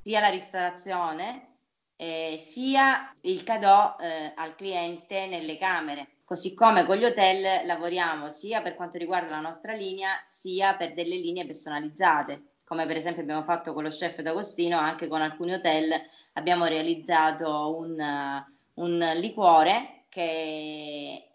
sia 0.00 0.20
la 0.20 0.30
ristorazione, 0.30 1.48
eh, 1.96 2.40
sia 2.42 3.14
il 3.20 3.42
cadeau 3.42 3.96
eh, 4.00 4.32
al 4.36 4.54
cliente 4.54 5.26
nelle 5.26 5.58
camere. 5.58 6.20
Così 6.24 6.54
come 6.54 6.86
con 6.86 6.96
gli 6.96 7.04
hotel 7.04 7.66
lavoriamo 7.66 8.30
sia 8.30 8.62
per 8.62 8.74
quanto 8.74 8.96
riguarda 8.96 9.28
la 9.28 9.40
nostra 9.40 9.74
linea, 9.74 10.18
sia 10.24 10.76
per 10.76 10.94
delle 10.94 11.16
linee 11.16 11.44
personalizzate, 11.44 12.60
come 12.64 12.86
per 12.86 12.96
esempio 12.96 13.20
abbiamo 13.20 13.42
fatto 13.42 13.74
con 13.74 13.82
lo 13.82 13.90
chef 13.90 14.22
D'Agostino, 14.22 14.78
anche 14.78 15.08
con 15.08 15.20
alcuni 15.20 15.52
hotel 15.52 15.90
abbiamo 16.32 16.66
realizzato 16.66 17.76
un, 17.76 18.44
un 18.74 19.10
liquore 19.16 20.04
che 20.08 21.30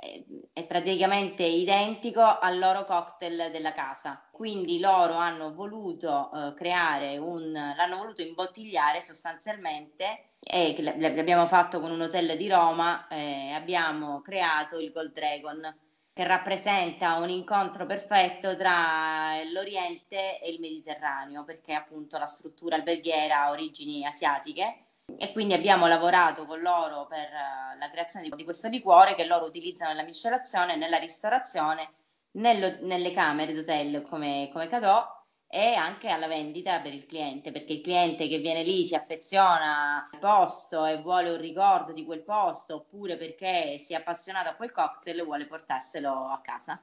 è 0.53 0.63
praticamente 0.65 1.41
identico 1.41 2.21
al 2.21 2.59
loro 2.59 2.85
cocktail 2.85 3.49
della 3.51 3.71
casa. 3.71 4.23
Quindi 4.31 4.79
loro 4.79 5.15
hanno 5.15 5.51
voluto 5.51 6.29
eh, 6.31 6.53
creare 6.53 7.17
un, 7.17 7.51
l'hanno 7.51 7.97
voluto 7.97 8.21
imbottigliare 8.21 9.01
sostanzialmente 9.01 10.33
e 10.39 10.75
l'abbiamo 10.99 11.47
fatto 11.47 11.79
con 11.79 11.89
un 11.89 12.01
hotel 12.01 12.37
di 12.37 12.47
Roma, 12.47 13.07
eh, 13.07 13.49
abbiamo 13.51 14.21
creato 14.21 14.77
il 14.77 14.91
Gold 14.91 15.11
Dragon 15.11 15.75
che 16.17 16.25
rappresenta 16.25 17.17
un 17.17 17.29
incontro 17.29 17.85
perfetto 17.85 18.55
tra 18.55 19.39
l'Oriente 19.53 20.39
e 20.39 20.49
il 20.49 20.59
Mediterraneo, 20.59 21.43
perché 21.43 21.75
appunto 21.75 22.17
la 22.17 22.25
struttura 22.25 22.75
alberghiera 22.75 23.43
ha 23.43 23.49
origini 23.51 24.03
asiatiche 24.03 24.85
e 25.15 25.31
quindi 25.31 25.53
abbiamo 25.53 25.85
lavorato 25.85 26.47
con 26.47 26.59
loro 26.59 27.05
per 27.05 27.27
uh, 27.29 27.77
la 27.77 27.89
creazione 27.91 28.29
di, 28.29 28.35
di, 28.35 28.43
questo 28.43 28.67
liquore 28.67 29.13
che 29.13 29.25
loro 29.25 29.45
utilizzano 29.45 29.91
nella 29.91 30.03
miscelazione, 30.03 30.75
nella 30.75 30.97
ristorazione, 30.97 31.91
nello, 32.31 32.77
nelle 32.81 33.11
camere 33.11 33.53
d'hotel 33.53 34.01
come, 34.01 34.49
come 34.51 34.67
Cadò 34.67 35.16
e 35.49 35.73
anche 35.73 36.09
alla 36.09 36.27
vendita 36.27 36.79
per 36.79 36.93
il 36.93 37.05
cliente, 37.05 37.51
perché 37.51 37.73
il 37.73 37.81
cliente 37.81 38.27
che 38.27 38.39
viene 38.39 38.63
lì 38.63 38.83
si 38.83 38.95
affeziona 38.95 40.09
al 40.11 40.19
posto 40.19 40.85
e 40.85 40.97
vuole 40.97 41.29
un 41.29 41.37
ricordo 41.37 41.93
di 41.93 42.03
quel 42.03 42.23
posto, 42.23 42.75
oppure 42.75 43.15
perché 43.15 43.77
si 43.77 43.93
è 43.93 43.95
appassionato 43.95 44.49
a 44.49 44.55
quel 44.55 44.71
cocktail 44.71 45.19
e 45.19 45.23
vuole 45.23 45.45
portarselo 45.45 46.09
a 46.09 46.41
casa. 46.43 46.81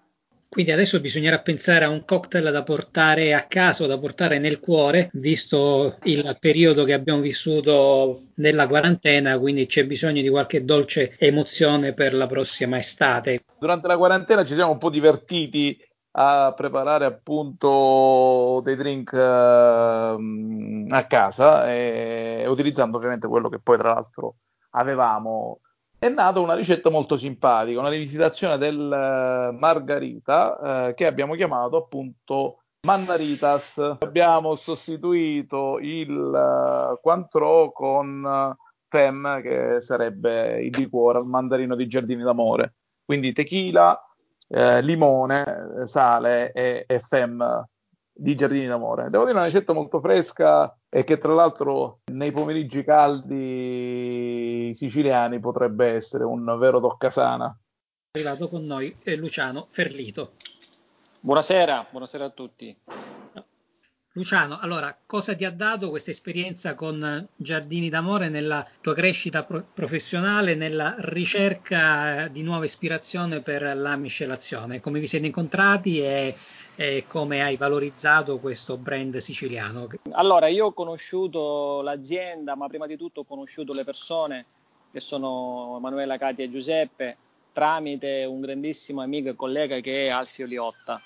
Quindi 0.55 0.71
adesso 0.71 1.01
bisognerà 1.01 1.41
pensare 1.41 1.85
a 1.85 1.89
un 1.89 2.05
cocktail 2.05 2.53
da 2.53 2.63
portare 2.63 3.35
a 3.35 3.43
casa 3.43 3.83
o 3.83 3.87
da 3.89 3.99
portare 3.99 4.39
nel 4.39 4.61
cuore, 4.61 5.11
visto 5.15 5.99
il 6.05 6.37
periodo 6.39 6.85
che 6.85 6.93
abbiamo 6.93 7.21
vissuto 7.21 8.21
nella 8.37 8.69
quarantena, 8.69 9.37
quindi 9.41 9.67
c'è 9.67 9.85
bisogno 9.85 10.23
di 10.23 10.29
qualche 10.29 10.65
dolce 10.65 11.17
emozione 11.19 11.93
per 11.93 12.15
la 12.15 12.29
prossima 12.29 12.79
estate. 12.79 13.43
Durante 13.59 13.89
la 13.89 13.97
quarantena 13.97 14.45
ci 14.45 14.55
siamo 14.55 14.71
un 14.71 14.79
po' 14.79 14.91
divertiti 14.91 15.77
a 16.17 16.53
preparare 16.55 17.05
appunto 17.07 18.61
dei 18.63 18.77
drink 18.77 19.13
uh, 19.13 20.87
a 20.89 21.05
casa 21.07 21.73
e 21.73 22.45
utilizzando 22.47 22.99
ovviamente 22.99 23.27
quello 23.27 23.49
che 23.49 23.59
poi 23.59 23.77
tra 23.79 23.95
l'altro 23.95 24.37
avevamo 24.71 25.61
è 25.99 26.09
nata 26.09 26.39
una 26.41 26.55
ricetta 26.55 26.91
molto 26.91 27.17
simpatica, 27.17 27.81
una 27.81 27.89
rivisitazione 27.89 28.59
del 28.59 28.77
uh, 28.77 29.57
margarita 29.57 30.89
uh, 30.89 30.95
che 30.95 31.07
abbiamo 31.07 31.35
chiamato 31.35 31.77
appunto 31.79 32.59
Mannaritas. 32.87 33.79
Abbiamo 34.01 34.55
sostituito 34.57 35.79
il 35.81 36.11
uh, 36.11 37.01
Cointreau 37.01 37.73
con 37.73 38.55
Fem, 38.89 39.41
che 39.41 39.81
sarebbe 39.81 40.63
il 40.63 40.77
liquore 40.77 41.19
al 41.19 41.27
mandarino 41.27 41.75
di 41.75 41.87
Giardini 41.87 42.23
d'Amore. 42.23 42.75
Quindi 43.03 43.33
tequila, 43.33 43.99
eh, 44.49 44.83
limone, 44.83 45.87
sale 45.87 46.53
e, 46.53 46.85
e 46.87 47.01
fem 47.07 47.65
di 48.17 48.35
Giardini 48.37 48.67
d'Amore. 48.67 49.11
Devo 49.11 49.25
dire 49.25 49.37
una 49.37 49.47
ricetta 49.47 49.73
molto 49.73 50.01
fresca 50.01 50.77
e 50.89 51.03
che 51.03 51.19
tra 51.19 51.35
l'altro 51.35 52.01
nei 52.13 52.31
pomeriggi 52.31 52.85
caldi 52.85 54.73
siciliani 54.75 55.41
potrebbe 55.41 55.93
essere 55.93 56.25
un 56.25 56.45
vero 56.59 56.81
toccasana. 56.81 57.57
È 58.13 58.19
arrivato 58.19 58.49
con 58.49 58.65
noi 58.65 58.95
è 59.03 59.17
Luciano 59.17 59.67
Ferlito. 59.71 60.33
Buonasera, 61.21 61.87
buonasera 61.91 62.25
a 62.27 62.31
tutti. 62.31 62.77
Luciano, 64.17 64.61
allora, 64.61 64.97
cosa 65.07 65.35
ti 65.35 65.45
ha 65.45 65.51
dato 65.51 65.91
questa 65.91 66.13
esperienza 66.13 66.77
con 66.77 67.27
Giardini 67.35 67.89
d'Amore 67.89 68.29
nella 68.29 68.65
tua 68.81 68.95
crescita 68.95 69.43
pro- 69.43 69.67
professionale, 69.75 70.55
nella 70.55 70.95
ricerca 70.99 72.29
di 72.29 72.45
nuova 72.45 72.65
ispirazione 72.65 73.41
per 73.41 73.77
la 73.77 73.97
miscelazione? 73.97 74.79
Come 74.79 75.01
vi 75.01 75.09
siete 75.09 75.27
incontrati 75.27 76.01
e, 76.01 76.33
e 76.77 77.05
come 77.09 77.43
hai 77.43 77.57
valorizzato 77.57 78.39
questo 78.39 78.77
brand 78.77 79.17
siciliano? 79.17 79.89
Allora, 80.13 80.47
io 80.47 80.67
ho 80.67 80.73
conosciuto 80.73 81.83
l'azienda, 81.83 82.55
ma 82.55 82.69
prima 82.69 82.87
di 82.87 82.97
tutto 82.97 83.23
ho 83.23 83.25
conosciuto 83.25 83.73
le 83.73 83.83
persone 83.83 84.47
che 84.93 85.01
sono 85.01 85.75
Emanuela, 85.79 86.19
Katia 86.19 86.45
e 86.45 86.51
Giuseppe 86.53 87.17
tramite 87.53 88.25
un 88.25 88.41
grandissimo 88.41 89.03
amico 89.03 89.31
e 89.31 89.35
collega 89.35 89.81
che 89.81 90.07
è 90.07 90.09
Alfio 90.09 90.47
Liotta 90.47 91.03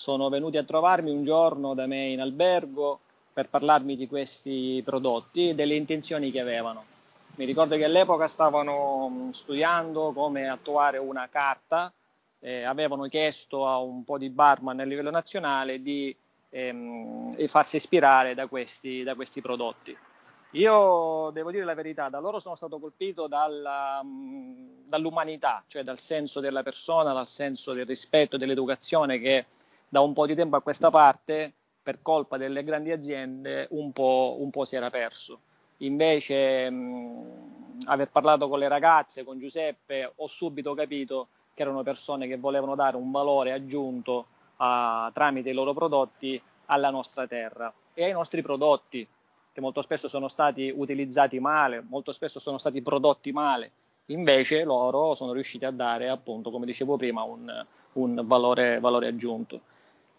sono 0.00 0.30
venuti 0.30 0.56
a 0.56 0.64
trovarmi 0.64 1.10
un 1.10 1.24
giorno 1.24 1.74
da 1.74 1.86
me 1.86 2.06
in 2.06 2.22
albergo 2.22 3.00
per 3.34 3.50
parlarmi 3.50 3.96
di 3.96 4.08
questi 4.08 4.80
prodotti 4.82 5.50
e 5.50 5.54
delle 5.54 5.74
intenzioni 5.74 6.30
che 6.30 6.40
avevano. 6.40 6.84
Mi 7.36 7.44
ricordo 7.44 7.76
che 7.76 7.84
all'epoca 7.84 8.26
stavano 8.26 9.10
mm, 9.10 9.30
studiando 9.32 10.12
come 10.12 10.48
attuare 10.48 10.96
una 10.96 11.28
carta, 11.30 11.92
eh, 12.38 12.62
avevano 12.62 13.08
chiesto 13.08 13.68
a 13.68 13.76
un 13.76 14.02
po' 14.02 14.16
di 14.16 14.30
barman 14.30 14.80
a 14.80 14.84
livello 14.84 15.10
nazionale 15.10 15.82
di 15.82 16.16
ehm, 16.48 17.46
farsi 17.46 17.76
ispirare 17.76 18.34
da 18.34 18.46
questi, 18.46 19.02
da 19.02 19.14
questi 19.14 19.42
prodotti. 19.42 19.94
Io 20.52 21.30
devo 21.34 21.50
dire 21.50 21.64
la 21.64 21.74
verità, 21.74 22.08
da 22.08 22.20
loro 22.20 22.38
sono 22.38 22.54
stato 22.56 22.78
colpito 22.78 23.26
dalla, 23.26 24.00
mm, 24.02 24.86
dall'umanità, 24.86 25.62
cioè 25.66 25.82
dal 25.82 25.98
senso 25.98 26.40
della 26.40 26.62
persona, 26.62 27.12
dal 27.12 27.28
senso 27.28 27.74
del 27.74 27.84
rispetto, 27.84 28.38
dell'educazione 28.38 29.18
che 29.18 29.44
da 29.90 30.00
un 30.00 30.12
po' 30.12 30.24
di 30.24 30.36
tempo 30.36 30.54
a 30.54 30.62
questa 30.62 30.88
parte, 30.88 31.52
per 31.82 32.00
colpa 32.00 32.36
delle 32.36 32.62
grandi 32.62 32.92
aziende, 32.92 33.66
un 33.70 33.90
po', 33.92 34.36
un 34.38 34.50
po 34.50 34.64
si 34.64 34.76
era 34.76 34.88
perso. 34.88 35.40
Invece, 35.78 36.70
mh, 36.70 37.78
aver 37.86 38.08
parlato 38.10 38.48
con 38.48 38.60
le 38.60 38.68
ragazze, 38.68 39.24
con 39.24 39.40
Giuseppe, 39.40 40.12
ho 40.14 40.26
subito 40.28 40.74
capito 40.74 41.28
che 41.54 41.62
erano 41.62 41.82
persone 41.82 42.28
che 42.28 42.36
volevano 42.36 42.76
dare 42.76 42.96
un 42.96 43.10
valore 43.10 43.50
aggiunto 43.50 44.26
a, 44.58 45.10
tramite 45.12 45.50
i 45.50 45.54
loro 45.54 45.74
prodotti 45.74 46.40
alla 46.66 46.90
nostra 46.90 47.26
terra 47.26 47.72
e 47.92 48.04
ai 48.04 48.12
nostri 48.12 48.42
prodotti, 48.42 49.06
che 49.52 49.60
molto 49.60 49.82
spesso 49.82 50.06
sono 50.06 50.28
stati 50.28 50.72
utilizzati 50.74 51.40
male, 51.40 51.84
molto 51.88 52.12
spesso 52.12 52.38
sono 52.38 52.58
stati 52.58 52.80
prodotti 52.80 53.32
male. 53.32 53.72
Invece 54.06 54.62
loro 54.62 55.16
sono 55.16 55.32
riusciti 55.32 55.64
a 55.64 55.72
dare, 55.72 56.08
appunto, 56.08 56.50
come 56.50 56.66
dicevo 56.66 56.96
prima, 56.96 57.24
un, 57.24 57.66
un 57.94 58.20
valore, 58.24 58.78
valore 58.78 59.08
aggiunto. 59.08 59.60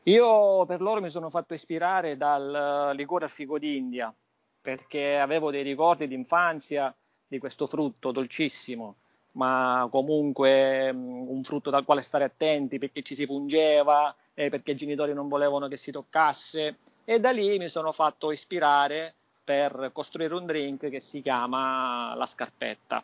Io 0.06 0.66
per 0.66 0.82
loro 0.82 1.00
mi 1.00 1.12
sono 1.12 1.30
fatto 1.30 1.54
ispirare 1.54 2.18
dal 2.18 2.92
eh, 2.92 2.96
liquore 2.96 3.26
al 3.26 3.30
figo 3.30 3.60
d'India 3.60 4.14
perché 4.60 5.20
avevo 5.20 5.52
dei 5.52 5.62
ricordi 5.62 6.08
di 6.08 6.16
infanzia 6.16 6.94
di 7.28 7.38
questo 7.38 7.68
frutto 7.68 8.12
dolcissimo, 8.12 8.96
ma 9.34 9.88
comunque 9.92 10.92
mm, 10.92 11.30
un 11.30 11.44
frutto 11.44 11.70
dal 11.70 11.86
quale 11.86 12.02
stare 12.02 12.24
attenti 12.24 12.80
perché 12.80 13.04
ci 13.04 13.14
si 13.14 13.28
pungeva, 13.28 14.14
eh, 14.34 14.50
perché 14.50 14.72
i 14.72 14.76
genitori 14.76 15.14
non 15.14 15.28
volevano 15.28 15.68
che 15.68 15.78
si 15.78 15.92
toccasse 15.92 16.78
e 17.06 17.20
da 17.20 17.32
lì 17.32 17.58
mi 17.60 17.68
sono 17.68 17.92
fatto 17.92 18.32
ispirare 18.32 19.14
per 19.44 19.92
costruire 19.94 20.34
un 20.34 20.46
drink 20.46 20.90
che 20.90 21.00
si 21.00 21.22
chiama 21.22 22.16
la 22.16 22.26
scarpetta. 22.26 23.04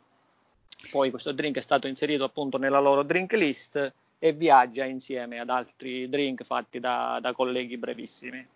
Poi 0.92 1.10
questo 1.10 1.32
drink 1.32 1.58
è 1.58 1.62
stato 1.62 1.88
inserito 1.88 2.24
appunto 2.24 2.58
nella 2.58 2.80
loro 2.80 3.04
drink 3.04 3.34
list 3.34 3.94
e 4.20 4.34
viaggia 4.34 4.86
insieme 4.86 5.40
ad 5.40 5.50
altri 5.50 6.10
drink 6.10 6.44
fatti 6.44 6.80
da, 6.80 7.20
da 7.22 7.34
colleghi 7.34 7.78
brevissimi. 7.78 8.48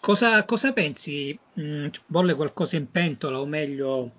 Cosa, 0.00 0.44
cosa 0.44 0.72
pensi? 0.72 1.38
Mm, 1.60 1.88
bolle 2.06 2.34
qualcosa 2.34 2.76
in 2.76 2.90
pentola 2.90 3.38
o 3.38 3.44
meglio 3.44 4.12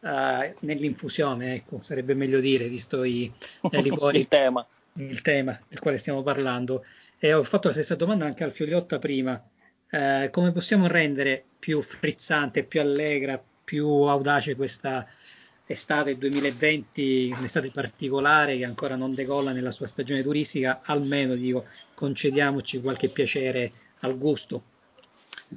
uh, 0.00 0.54
nell'infusione? 0.60 1.54
Ecco, 1.54 1.82
sarebbe 1.82 2.14
meglio 2.14 2.38
dire, 2.38 2.68
visto 2.68 3.02
i, 3.02 3.32
i 3.70 3.82
liquori. 3.82 4.18
il 4.18 4.28
tema. 4.28 4.66
Il 4.96 5.22
tema 5.22 5.60
del 5.68 5.80
quale 5.80 5.96
stiamo 5.96 6.22
parlando. 6.22 6.84
E 7.18 7.32
ho 7.32 7.42
fatto 7.42 7.66
la 7.66 7.74
stessa 7.74 7.96
domanda 7.96 8.26
anche 8.26 8.44
al 8.44 8.52
Fioliotta 8.52 9.00
prima. 9.00 9.42
Uh, 9.90 10.30
come 10.30 10.52
possiamo 10.52 10.86
rendere 10.86 11.44
più 11.58 11.82
frizzante, 11.82 12.62
più 12.62 12.80
allegra, 12.80 13.42
più 13.64 13.88
audace 13.88 14.54
questa, 14.54 15.06
estate 15.66 16.16
2020, 16.18 17.34
un'estate 17.36 17.70
particolare 17.70 18.56
che 18.56 18.64
ancora 18.64 18.96
non 18.96 19.14
decolla 19.14 19.52
nella 19.52 19.70
sua 19.70 19.86
stagione 19.86 20.22
turistica, 20.22 20.80
almeno 20.84 21.34
dico 21.34 21.64
concediamoci 21.94 22.80
qualche 22.80 23.08
piacere 23.08 23.70
al 24.00 24.18
gusto. 24.18 24.62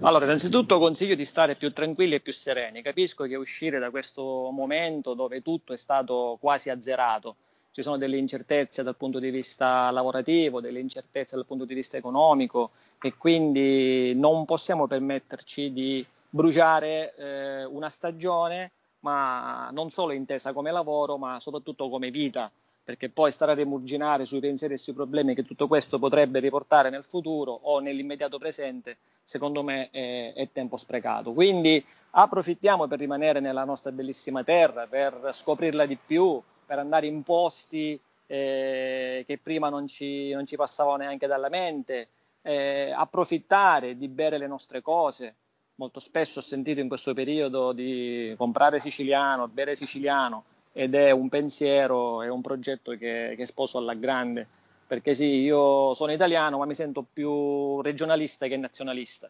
Allora, 0.01 0.25
innanzitutto 0.25 0.79
consiglio 0.79 1.15
di 1.15 1.25
stare 1.25 1.55
più 1.55 1.73
tranquilli 1.73 2.15
e 2.15 2.19
più 2.19 2.31
sereni. 2.31 2.81
Capisco 2.81 3.25
che 3.25 3.35
uscire 3.35 3.79
da 3.79 3.89
questo 3.89 4.49
momento 4.51 5.13
dove 5.13 5.41
tutto 5.41 5.73
è 5.73 5.77
stato 5.77 6.37
quasi 6.39 6.69
azzerato, 6.69 7.35
ci 7.71 7.81
sono 7.83 7.97
delle 7.97 8.17
incertezze 8.17 8.81
dal 8.81 8.95
punto 8.95 9.19
di 9.19 9.29
vista 9.29 9.91
lavorativo, 9.91 10.61
delle 10.61 10.79
incertezze 10.79 11.35
dal 11.35 11.45
punto 11.45 11.65
di 11.65 11.73
vista 11.73 11.97
economico 11.97 12.71
e 13.01 13.15
quindi 13.15 14.15
non 14.15 14.45
possiamo 14.45 14.87
permetterci 14.87 15.71
di 15.71 16.05
bruciare 16.29 17.13
eh, 17.15 17.63
una 17.65 17.89
stagione 17.89 18.71
ma 18.99 19.69
non 19.71 19.89
solo 19.89 20.13
intesa 20.13 20.53
come 20.53 20.71
lavoro, 20.71 21.17
ma 21.17 21.39
soprattutto 21.39 21.89
come 21.89 22.11
vita, 22.11 22.51
perché 22.83 23.09
poi 23.09 23.31
stare 23.31 23.51
a 23.51 23.55
rimurginare 23.55 24.25
sui 24.25 24.39
pensieri 24.39 24.75
e 24.75 24.77
sui 24.77 24.93
problemi 24.93 25.35
che 25.35 25.43
tutto 25.43 25.67
questo 25.67 25.99
potrebbe 25.99 26.39
riportare 26.39 26.89
nel 26.89 27.03
futuro 27.03 27.51
o 27.51 27.79
nell'immediato 27.79 28.37
presente, 28.37 28.97
secondo 29.23 29.61
me 29.61 29.89
è, 29.89 30.33
è 30.33 30.49
tempo 30.51 30.77
sprecato. 30.77 31.33
Quindi 31.33 31.83
approfittiamo 32.11 32.87
per 32.87 32.99
rimanere 32.99 33.39
nella 33.39 33.65
nostra 33.65 33.91
bellissima 33.91 34.43
terra, 34.43 34.87
per 34.87 35.31
scoprirla 35.33 35.85
di 35.85 35.97
più, 35.97 36.41
per 36.65 36.79
andare 36.79 37.07
in 37.07 37.23
posti 37.23 37.99
eh, 38.25 39.23
che 39.27 39.37
prima 39.37 39.69
non 39.69 39.87
ci, 39.87 40.31
non 40.31 40.45
ci 40.45 40.55
passavano 40.55 40.97
neanche 40.97 41.27
dalla 41.27 41.49
mente, 41.49 42.07
eh, 42.41 42.93
approfittare 42.95 43.97
di 43.97 44.07
bere 44.07 44.37
le 44.37 44.47
nostre 44.47 44.81
cose, 44.81 45.35
molto 45.77 45.99
spesso 45.99 46.39
ho 46.39 46.41
sentito 46.41 46.79
in 46.79 46.87
questo 46.87 47.13
periodo 47.13 47.71
di 47.71 48.33
comprare 48.37 48.79
siciliano, 48.79 49.47
bere 49.47 49.75
siciliano 49.75 50.43
ed 50.71 50.93
è 50.95 51.11
un 51.11 51.29
pensiero, 51.29 52.21
è 52.21 52.29
un 52.29 52.41
progetto 52.41 52.91
che, 52.97 53.33
che 53.35 53.45
sposo 53.45 53.77
alla 53.77 53.93
grande, 53.93 54.47
perché 54.85 55.13
sì, 55.15 55.25
io 55.41 55.93
sono 55.93 56.11
italiano 56.11 56.57
ma 56.57 56.65
mi 56.65 56.75
sento 56.75 57.05
più 57.11 57.81
regionalista 57.81 58.47
che 58.47 58.57
nazionalista. 58.57 59.29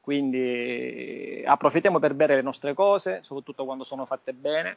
Quindi 0.00 1.42
approfittiamo 1.44 1.98
per 1.98 2.14
bere 2.14 2.36
le 2.36 2.42
nostre 2.42 2.74
cose, 2.74 3.20
soprattutto 3.22 3.64
quando 3.64 3.82
sono 3.82 4.04
fatte 4.04 4.32
bene, 4.32 4.76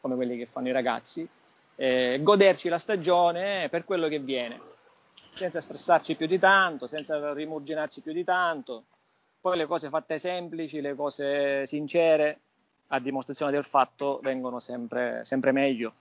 come 0.00 0.16
quelli 0.16 0.36
che 0.36 0.44
fanno 0.44 0.68
i 0.68 0.72
ragazzi, 0.72 1.26
eh, 1.76 2.18
goderci 2.22 2.68
la 2.68 2.78
stagione 2.78 3.68
per 3.70 3.84
quello 3.84 4.08
che 4.08 4.18
viene, 4.18 4.60
senza 5.30 5.60
stressarci 5.62 6.14
più 6.16 6.26
di 6.26 6.38
tanto, 6.38 6.86
senza 6.86 7.32
rimurginarci 7.32 8.00
più 8.02 8.12
di 8.12 8.24
tanto. 8.24 8.84
Poi 9.40 9.56
le 9.56 9.66
cose 9.66 9.88
fatte 9.88 10.18
semplici, 10.18 10.80
le 10.80 10.94
cose 10.94 11.64
sincere, 11.66 12.40
a 12.88 12.98
dimostrazione 12.98 13.52
del 13.52 13.64
fatto, 13.64 14.18
vengono 14.22 14.58
sempre, 14.58 15.24
sempre 15.24 15.52
meglio. 15.52 15.92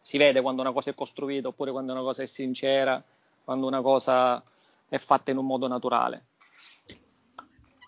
Si 0.00 0.18
vede 0.18 0.40
quando 0.40 0.62
una 0.62 0.72
cosa 0.72 0.90
è 0.90 0.94
costruita 0.94 1.48
oppure 1.48 1.72
quando 1.72 1.92
una 1.92 2.02
cosa 2.02 2.22
è 2.22 2.26
sincera, 2.26 3.02
quando 3.44 3.66
una 3.66 3.80
cosa 3.80 4.42
è 4.88 4.98
fatta 4.98 5.30
in 5.30 5.38
un 5.38 5.46
modo 5.46 5.66
naturale. 5.66 6.24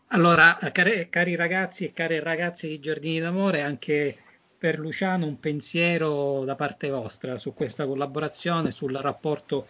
Allora, 0.08 0.56
cari, 0.72 1.08
cari 1.10 1.36
ragazzi 1.36 1.84
e 1.84 1.92
care 1.92 2.20
ragazze 2.20 2.66
di 2.66 2.80
Giardini 2.80 3.20
d'Amore, 3.20 3.62
anche 3.62 4.16
per 4.58 4.78
Luciano 4.78 5.26
un 5.26 5.38
pensiero 5.38 6.44
da 6.44 6.56
parte 6.56 6.88
vostra 6.88 7.38
su 7.38 7.54
questa 7.54 7.86
collaborazione, 7.86 8.72
sul 8.72 8.94
rapporto 8.96 9.66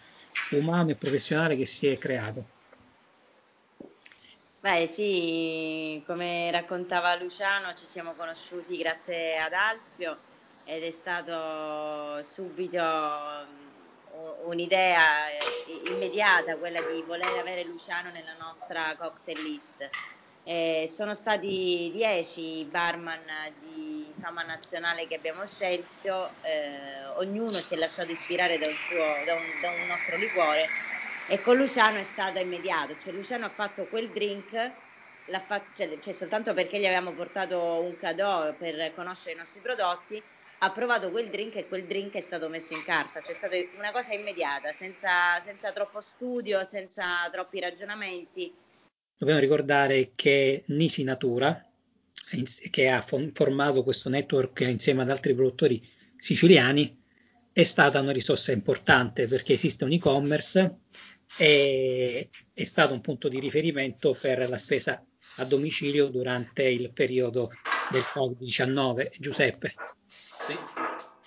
umano 0.53 0.91
e 0.91 0.95
professionale 0.95 1.57
che 1.57 1.67
si 1.67 1.89
è 1.89 1.99
creato. 1.99 2.57
Beh 4.61 4.89
sì, 4.89 6.03
come 6.05 6.51
raccontava 6.51 7.15
Luciano, 7.15 7.75
ci 7.75 7.87
siamo 7.87 8.15
conosciuti 8.15 8.77
grazie 8.77 9.39
ad 9.39 9.53
Alfio 9.53 10.19
ed 10.65 10.83
è 10.83 10.91
stato 10.91 12.21
subito 12.25 12.83
un'idea 14.47 15.29
immediata 15.87 16.57
quella 16.57 16.81
di 16.81 17.03
voler 17.03 17.39
avere 17.39 17.65
Luciano 17.67 18.11
nella 18.11 18.35
nostra 18.37 18.97
cocktail 18.99 19.41
list. 19.43 19.89
Eh, 20.43 20.91
sono 20.93 21.15
stati 21.15 21.93
dieci 21.95 22.59
i 22.59 22.65
barman 22.65 23.23
di 23.61 24.13
fama 24.19 24.43
nazionale 24.43 25.07
che 25.07 25.15
abbiamo 25.15 25.47
scelto, 25.47 26.31
eh, 26.43 27.07
ognuno 27.19 27.53
si 27.53 27.75
è 27.75 27.77
lasciato 27.77 28.11
ispirare 28.11 28.59
da 28.59 28.67
un, 28.67 28.77
suo, 28.77 29.25
da, 29.25 29.35
un, 29.35 29.61
da 29.61 29.71
un, 29.71 29.87
nostro 29.87 30.17
liquore 30.17 30.67
e 31.31 31.43
con 31.43 31.59
Luciano 31.59 31.99
è 31.99 32.05
stato 32.05 32.39
immediato, 32.39 32.97
cioè 32.99 33.13
Luciano 33.13 33.45
ha 33.45 33.51
fatto 33.51 33.85
quel 33.85 34.09
drink, 34.09 34.73
fatto, 35.47 35.67
cioè, 35.77 35.99
cioè 36.01 36.13
soltanto 36.15 36.55
perché 36.55 36.81
gli 36.81 36.87
avevamo 36.87 37.13
portato 37.13 37.83
un 37.83 37.99
cadeau 37.99 38.57
per 38.57 38.95
conoscere 38.95 39.35
i 39.35 39.37
nostri 39.37 39.61
prodotti, 39.61 40.23
ha 40.61 40.71
provato 40.71 41.11
quel 41.11 41.29
drink 41.29 41.57
e 41.57 41.69
quel 41.69 41.85
drink 41.85 42.15
è 42.15 42.21
stato 42.21 42.49
messo 42.49 42.73
in 42.73 42.83
carta, 42.83 43.21
cioè 43.21 43.33
è 43.33 43.35
stata 43.35 43.57
una 43.77 43.93
cosa 43.93 44.15
immediata, 44.15 44.73
senza, 44.73 45.39
senza 45.45 45.71
troppo 45.71 46.01
studio, 46.01 46.65
senza 46.65 47.29
troppi 47.31 47.61
ragionamenti. 47.61 48.51
Dobbiamo 49.19 49.41
ricordare 49.41 50.13
che 50.15 50.63
Nisi 50.69 51.05
Natura, 51.05 51.63
che 52.71 52.89
ha 52.89 53.03
formato 53.03 53.85
questo 53.85 54.09
network 54.09 54.61
insieme 54.61 55.03
ad 55.03 55.11
altri 55.11 55.35
produttori 55.35 55.87
siciliani, 56.17 56.97
è 57.53 57.65
stata 57.65 58.01
una 58.01 58.13
risorsa 58.13 58.53
importante 58.53 59.27
perché 59.27 59.55
esiste 59.55 59.83
un 59.83 59.91
e-commerce 59.91 60.79
e 61.39 62.29
è 62.53 62.65
stato 62.65 62.93
un 62.93 63.01
punto 63.01 63.29
di 63.29 63.39
riferimento 63.39 64.17
per 64.21 64.49
la 64.49 64.59
spesa 64.59 65.03
a 65.37 65.45
domicilio 65.45 66.09
durante 66.09 66.65
il 66.65 66.93
periodo 66.93 67.51
del 67.91 68.03
Covid-19. 68.03 69.19
Giuseppe. 69.19 69.75
Sì, 70.07 70.59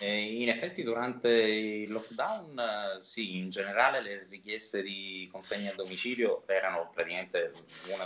in 0.05 0.49
effetti 0.49 0.83
durante 0.83 1.29
il 1.29 1.91
lockdown, 1.91 2.97
sì, 2.99 3.37
in 3.37 3.49
generale 3.49 4.01
le 4.01 4.27
richieste 4.29 4.81
di 4.81 5.29
consegna 5.31 5.71
a 5.71 5.75
domicilio 5.75 6.43
erano 6.47 6.89
praticamente 6.93 7.51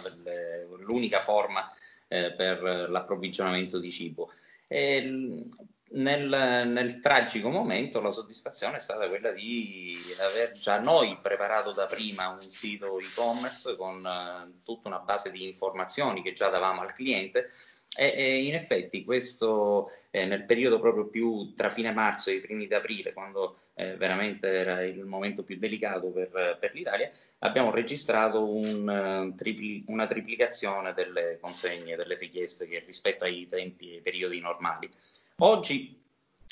delle, 0.03 0.67
l'unica 0.79 1.21
forma 1.21 1.71
eh, 2.07 2.33
per 2.33 2.61
l'approvvigionamento 2.89 3.79
di 3.79 3.91
cibo. 3.91 4.31
E 4.67 5.47
nel, 5.95 6.67
nel, 6.67 6.99
tragico 6.99 7.49
momento 7.49 8.01
la 8.01 8.10
soddisfazione 8.10 8.77
è 8.77 8.79
stata 8.79 9.08
quella 9.08 9.31
di 9.31 9.95
aver 10.19 10.51
già 10.53 10.79
noi 10.79 11.17
preparato 11.21 11.71
da 11.71 11.86
prima 11.86 12.29
un 12.29 12.41
sito 12.41 12.99
e-commerce 12.99 13.75
con 13.75 14.05
eh, 14.05 14.62
tutta 14.63 14.88
una 14.88 14.99
base 14.99 15.31
di 15.31 15.47
informazioni 15.47 16.21
che 16.21 16.34
già 16.34 16.49
davamo 16.49 16.81
al 16.81 16.93
cliente 16.93 17.49
e, 17.95 18.13
e 18.15 18.43
in 18.43 18.55
effetti 18.55 19.03
questo 19.03 19.89
eh, 20.12 20.25
nel 20.25 20.43
periodo 20.43 20.79
proprio 20.79 21.08
più 21.08 21.53
tra 21.55 21.69
fine 21.69 21.91
marzo 21.91 22.29
e 22.29 22.36
i 22.36 22.41
primi 22.41 22.67
di 22.67 22.73
aprile, 22.73 23.13
quando 23.13 23.60
eh, 23.75 23.95
veramente 23.95 24.49
era 24.49 24.84
il 24.84 25.05
momento 25.05 25.43
più 25.43 25.58
delicato 25.58 26.08
per, 26.08 26.58
per 26.60 26.73
l'Italia, 26.73 27.10
abbiamo 27.39 27.71
registrato 27.71 28.49
un, 28.49 28.88
uh, 28.88 29.36
tripli, 29.36 29.84
una 29.88 30.08
triplicazione 30.08 30.93
delle 30.93 31.38
consegne, 31.39 31.95
delle 31.95 32.15
richieste 32.17 32.67
che 32.67 32.84
rispetto 32.86 33.23
ai 33.23 33.47
tempi 33.49 33.91
e 33.91 33.95
ai 33.95 34.01
periodi 34.01 34.39
normali. 34.39 34.89
Oggi 35.38 35.95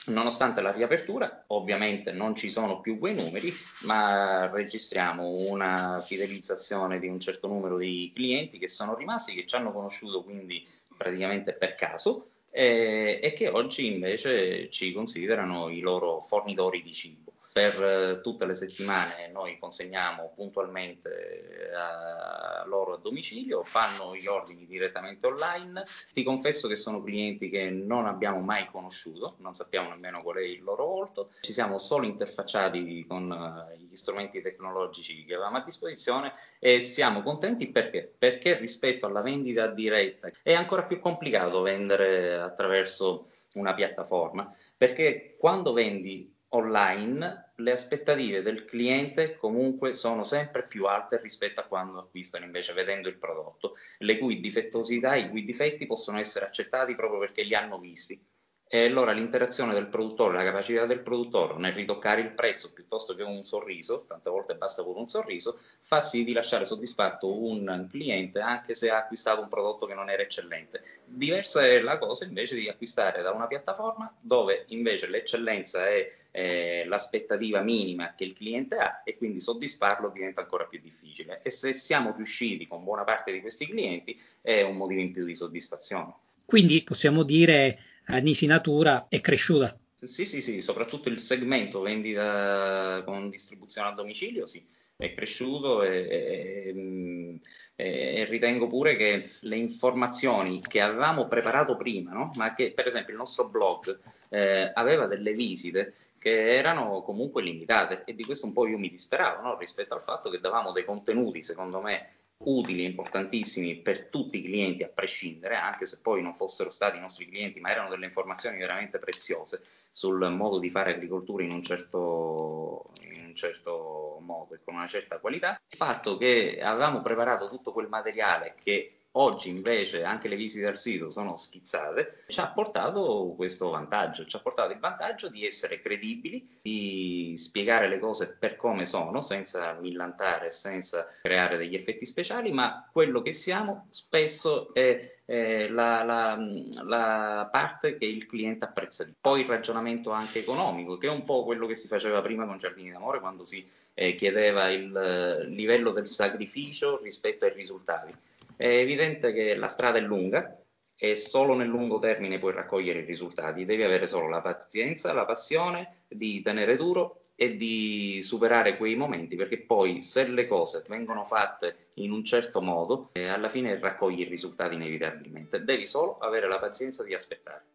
Nonostante 0.06 0.60
la 0.60 0.74
riapertura, 0.74 1.46
ovviamente 1.48 2.12
non 2.12 2.36
ci 2.36 2.50
sono 2.50 2.82
più 2.82 3.00
quei 3.00 3.16
numeri, 3.16 3.50
ma 3.86 4.50
registriamo 4.52 5.32
una 5.50 6.02
fidelizzazione 6.06 7.00
di 7.00 7.08
un 7.08 7.22
certo 7.22 7.48
numero 7.48 7.78
di 7.78 8.12
clienti 8.14 8.60
che 8.60 8.68
sono 8.68 8.96
rimasti, 8.96 9.34
che 9.34 9.46
ci 9.46 9.56
hanno 9.56 9.72
conosciuto 9.72 10.24
quindi 10.24 10.68
praticamente 10.98 11.54
per 11.54 11.76
caso 11.76 12.32
e, 12.52 13.22
e 13.24 13.32
che 13.32 13.48
oggi 13.48 13.94
invece 13.94 14.70
ci 14.70 14.92
considerano 14.92 15.70
i 15.70 15.80
loro 15.80 16.20
fornitori 16.20 16.82
di 16.82 16.92
cibo 16.92 17.33
per 17.54 17.84
eh, 17.84 18.22
tutte 18.22 18.48
le 18.48 18.56
settimane 18.56 19.30
noi 19.32 19.60
consegniamo 19.60 20.34
puntualmente 20.36 21.70
eh, 21.70 21.76
a 21.76 22.66
loro 22.66 22.96
a 22.96 22.98
domicilio, 22.98 23.62
fanno 23.62 24.16
gli 24.16 24.26
ordini 24.26 24.66
direttamente 24.66 25.28
online. 25.28 25.84
Ti 26.12 26.24
confesso 26.24 26.68
che 26.68 26.76
sono 26.76 27.04
clienti 27.04 27.50
che 27.50 27.70
non 27.70 28.08
abbiamo 28.08 28.40
mai 28.40 28.68
conosciuto, 28.72 29.36
non 29.38 29.54
sappiamo 29.54 29.90
nemmeno 29.90 30.22
qual 30.24 30.38
è 30.38 30.42
il 30.42 30.64
loro 30.64 30.86
volto, 30.86 31.30
ci 31.42 31.54
siamo 31.54 31.78
solo 31.78 32.08
interfacciati 32.08 33.06
con 33.08 33.30
uh, 33.30 33.78
gli 33.78 33.96
strumenti 33.96 34.42
tecnologici 34.42 35.24
che 35.24 35.36
avevamo 35.36 35.58
a 35.58 35.64
disposizione 35.64 36.34
e 36.58 36.80
siamo 36.80 37.22
contenti 37.22 37.68
perché? 37.68 38.12
Perché 38.18 38.58
rispetto 38.58 39.06
alla 39.06 39.22
vendita 39.22 39.68
diretta 39.68 40.32
è 40.42 40.54
ancora 40.54 40.84
più 40.84 41.00
complicato 41.00 41.62
vendere 41.62 42.40
attraverso 42.40 43.28
una 43.54 43.76
piattaforma, 43.76 44.52
perché 44.76 45.36
quando 45.38 45.74
vendi 45.74 46.34
online 46.50 47.43
le 47.58 47.72
aspettative 47.72 48.42
del 48.42 48.66
cliente 48.66 49.36
comunque 49.36 49.94
sono 49.94 50.24
sempre 50.24 50.64
più 50.64 50.86
alte 50.86 51.20
rispetto 51.22 51.60
a 51.60 51.66
quando 51.66 52.00
acquistano 52.00 52.46
invece 52.46 52.74
vedendo 52.74 53.10
il 53.10 53.18
prodotto, 53.18 53.76
le 54.00 54.18
cui 54.18 54.40
difettosità, 54.40 55.16
i 55.16 55.30
cui 55.30 55.44
difetti 55.44 55.86
possono 55.86 56.20
essere 56.20 56.46
accettati 56.46 56.96
proprio 56.96 57.20
perché 57.20 57.44
li 57.44 57.56
hanno 57.56 57.80
visti 57.80 58.32
e 58.74 58.88
allora 58.88 59.12
l'interazione 59.12 59.72
del 59.72 59.86
produttore, 59.86 60.36
la 60.36 60.44
capacità 60.44 60.88
del 60.88 61.02
produttore 61.02 61.60
nel 61.60 61.74
ritoccare 61.74 62.22
il 62.22 62.34
prezzo 62.34 62.74
piuttosto 62.74 63.14
che 63.14 63.22
un 63.22 63.44
sorriso, 63.44 64.06
tante 64.08 64.32
volte 64.32 64.56
basta 64.56 64.82
pure 64.82 64.98
un 65.00 65.08
sorriso, 65.08 65.60
fa 65.82 66.02
sì 66.02 66.24
di 66.24 66.34
lasciare 66.34 66.66
soddisfatto 66.66 67.44
un 67.44 67.88
cliente 67.88 68.40
anche 68.40 68.74
se 68.74 68.90
ha 68.90 68.98
acquistato 68.98 69.42
un 69.42 69.48
prodotto 69.48 69.86
che 69.86 69.94
non 69.94 70.10
era 70.10 70.24
eccellente. 70.24 70.82
Diversa 71.06 71.64
è 71.64 71.82
la 71.82 72.00
cosa 72.00 72.26
invece 72.26 72.56
di 72.56 72.68
acquistare 72.68 73.22
da 73.22 73.30
una 73.30 73.46
piattaforma 73.46 74.12
dove 74.20 74.64
invece 74.70 75.06
l'eccellenza 75.06 75.88
è 75.88 76.10
eh, 76.36 76.84
l'aspettativa 76.88 77.62
minima 77.62 78.16
che 78.16 78.24
il 78.24 78.34
cliente 78.34 78.76
ha 78.76 79.04
e 79.06 79.16
quindi 79.16 79.40
soddisfarlo 79.40 80.10
diventa 80.10 80.42
ancora 80.42 80.66
più 80.66 80.80
difficile. 80.82 81.42
E 81.44 81.52
se 81.52 81.74
siamo 81.74 82.12
riusciti 82.16 82.68
con 82.68 82.84
buona 82.84 83.04
parte 83.04 83.32
di 83.32 83.40
questi 83.40 83.68
clienti 83.68 84.20
è 84.42 84.62
un 84.64 84.76
motivo 84.76 85.02
in 85.02 85.12
più 85.12 85.26
di 85.26 85.36
soddisfazione. 85.36 86.14
Quindi 86.44 86.82
possiamo 86.84 87.22
dire 87.22 87.78
Nisi 88.08 88.48
Natura 88.48 89.06
è 89.10 89.22
cresciuta. 89.22 89.78
Sì, 90.02 90.26
sì, 90.26 90.42
sì, 90.42 90.60
soprattutto 90.60 91.08
il 91.08 91.20
segmento 91.20 91.82
vendita 91.82 93.04
con 93.06 93.30
distribuzione 93.30 93.90
a 93.90 93.94
domicilio, 93.94 94.48
sì, 94.48 94.66
è 94.96 95.14
cresciuto 95.14 95.84
e, 95.84 96.70
e, 96.76 97.40
e, 97.76 98.26
ritengo 98.26 98.68
pure 98.68 98.96
che 98.96 99.30
le 99.42 99.56
informazioni 99.56 100.60
che 100.62 100.82
avevamo 100.82 101.28
preparato 101.28 101.78
prima, 101.78 102.12
no? 102.12 102.32
ma 102.36 102.54
che 102.54 102.72
per 102.72 102.88
esempio 102.88 103.14
il 103.14 103.20
nostro 103.20 103.48
blog 103.48 104.00
eh, 104.30 104.72
aveva 104.74 105.08
delle 105.08 105.34
visite 105.34 105.94
che 106.24 106.56
erano 106.56 107.02
comunque 107.02 107.44
limitate 107.44 108.04
e 108.06 108.16
di 108.16 108.24
questo 108.24 108.46
un 108.46 108.54
po' 108.54 108.66
io 108.66 108.78
mi 108.78 108.90
disperavo 108.90 109.42
no? 109.42 109.58
rispetto 109.58 109.94
al 109.94 110.02
fatto 110.02 110.30
che 110.30 110.40
davamo 110.40 110.72
dei 110.72 110.86
contenuti, 110.86 111.44
secondo 111.44 111.82
me, 111.82 112.12
utili 112.38 112.86
e 112.86 112.88
importantissimi 112.88 113.76
per 113.76 114.06
tutti 114.06 114.38
i 114.38 114.42
clienti 114.42 114.84
a 114.84 114.88
prescindere, 114.88 115.56
anche 115.56 115.86
se 115.86 116.00
poi 116.02 116.22
non 116.22 116.34
fossero 116.34 116.70
stati 116.70 116.96
i 116.96 117.02
nostri 117.02 117.28
clienti, 117.28 117.60
ma 117.60 117.72
erano 117.72 117.90
delle 117.90 118.06
informazioni 118.06 118.58
veramente 118.58 119.00
preziose 119.00 119.64
sul 119.92 120.30
modo 120.30 120.60
di 120.60 120.70
fare 120.70 120.94
agricoltura 120.94 121.44
in 121.44 121.52
un 121.52 121.62
certo, 121.62 122.92
in 123.02 123.26
un 123.26 123.36
certo 123.36 124.18
modo 124.22 124.54
e 124.54 124.60
con 124.64 124.76
una 124.76 124.88
certa 124.88 125.20
qualità. 125.20 125.60
Il 125.68 125.76
fatto 125.76 126.16
che 126.16 126.58
avevamo 126.64 127.02
preparato 127.02 127.50
tutto 127.50 127.74
quel 127.74 127.90
materiale 127.90 128.56
che 128.64 128.92
oggi 129.14 129.50
invece 129.50 130.04
anche 130.04 130.28
le 130.28 130.36
visite 130.36 130.68
al 130.68 130.78
sito 130.78 131.10
sono 131.10 131.36
schizzate, 131.36 132.24
ci 132.28 132.40
ha 132.40 132.48
portato 132.48 133.34
questo 133.36 133.70
vantaggio, 133.70 134.26
ci 134.26 134.36
ha 134.36 134.40
portato 134.40 134.72
il 134.72 134.80
vantaggio 134.80 135.30
di 135.30 135.46
essere 135.46 135.82
credibili, 135.82 136.60
di 136.62 137.34
spiegare 137.38 137.88
le 137.88 138.00
cose 138.00 138.28
per 138.28 138.56
come 138.56 138.86
sono, 138.86 139.22
senza 139.22 139.74
millantare, 139.74 140.50
senza 140.50 141.08
creare 141.22 141.58
degli 141.58 141.76
effetti 141.76 142.06
speciali, 142.06 142.52
ma 142.52 142.88
quello 142.92 143.22
che 143.22 143.34
siamo 143.34 143.88
spesso 143.90 144.74
è 144.74 145.22
eh, 145.26 145.70
la, 145.70 146.04
la, 146.04 146.38
la, 146.84 147.48
parte 147.52 147.98
che 147.98 148.06
il 148.06 148.26
cliente 148.26 148.66
apprezza 148.66 149.04
di 149.04 149.12
più. 149.12 149.20
Poi 149.22 149.42
il 149.42 149.48
ragionamento 149.48 150.12
anche 150.12 150.40
economico, 150.40 150.98
che 150.98 151.08
è 151.08 151.12
un 151.12 151.24
po' 151.24 151.44
quello 151.44 151.66
che 151.66 151.76
si 151.76 151.88
faceva 151.88 152.22
prima 152.22 152.46
con 152.46 152.58
Giardini 152.58 152.92
d'Amore, 152.92 153.20
quando 153.20 153.44
si 153.44 153.66
eh, 153.94 154.16
chiedeva 154.16 154.70
il 154.70 154.96
eh, 154.96 155.46
livello 155.46 155.92
del 155.92 156.08
sacrificio 156.08 157.00
rispetto 157.02 157.46
ai 157.46 157.54
risultati. 157.54 158.14
È 158.56 158.68
evidente 158.68 159.34
che 159.34 159.56
la 159.56 159.68
strada 159.68 159.98
è 159.98 160.02
lunga 160.02 160.58
e 160.96 161.16
solo 161.16 161.56
nel 161.56 161.68
lungo 161.68 162.00
termine 162.00 162.40
puoi 162.40 162.54
raccogliere 162.54 163.00
i 163.00 163.06
risultati, 163.06 163.66
devi 163.66 163.84
avere 163.84 164.08
solo 164.08 164.30
la 164.30 164.42
pazienza, 164.42 165.12
la 165.14 165.26
passione 165.26 166.04
di 166.08 166.42
tenere 166.42 166.76
duro 166.76 167.22
e 167.36 167.56
di 167.58 168.22
superare 168.22 168.78
quei 168.78 168.96
momenti, 168.96 169.36
perché 169.36 169.60
poi 169.60 170.02
se 170.02 170.28
le 170.28 170.48
cose 170.48 170.84
vengono 170.88 171.26
fatte 171.26 171.88
in 171.96 172.12
un 172.12 172.24
certo 172.24 172.62
modo, 172.62 173.10
eh, 173.14 173.28
alla 173.28 173.48
fine 173.48 173.80
raccogli 173.80 174.22
i 174.22 174.26
risultati 174.26 174.76
inevitabilmente. 174.76 175.64
Devi 175.64 175.88
solo 175.88 176.20
avere 176.20 176.48
la 176.48 176.60
pazienza 176.60 177.04
di 177.04 177.14
aspettare 177.14 177.66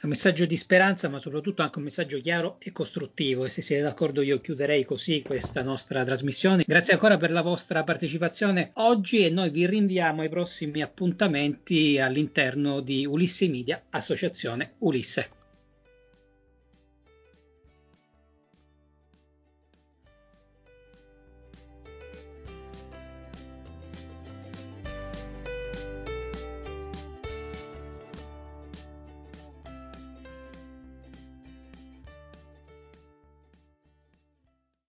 un 0.00 0.10
messaggio 0.10 0.46
di 0.46 0.56
speranza, 0.56 1.08
ma 1.08 1.18
soprattutto 1.18 1.62
anche 1.62 1.78
un 1.78 1.84
messaggio 1.84 2.20
chiaro 2.20 2.56
e 2.60 2.70
costruttivo. 2.72 3.44
E 3.44 3.48
se 3.48 3.62
siete 3.62 3.82
d'accordo, 3.82 4.22
io 4.22 4.38
chiuderei 4.38 4.84
così 4.84 5.22
questa 5.22 5.62
nostra 5.62 6.04
trasmissione. 6.04 6.64
Grazie 6.66 6.92
ancora 6.92 7.16
per 7.16 7.32
la 7.32 7.42
vostra 7.42 7.82
partecipazione 7.82 8.70
oggi 8.74 9.24
e 9.24 9.30
noi 9.30 9.50
vi 9.50 9.66
rinviamo 9.66 10.22
ai 10.22 10.28
prossimi 10.28 10.82
appuntamenti 10.82 11.98
all'interno 11.98 12.80
di 12.80 13.06
Ulisse 13.06 13.48
Media, 13.48 13.82
Associazione 13.90 14.74
Ulisse. 14.78 15.30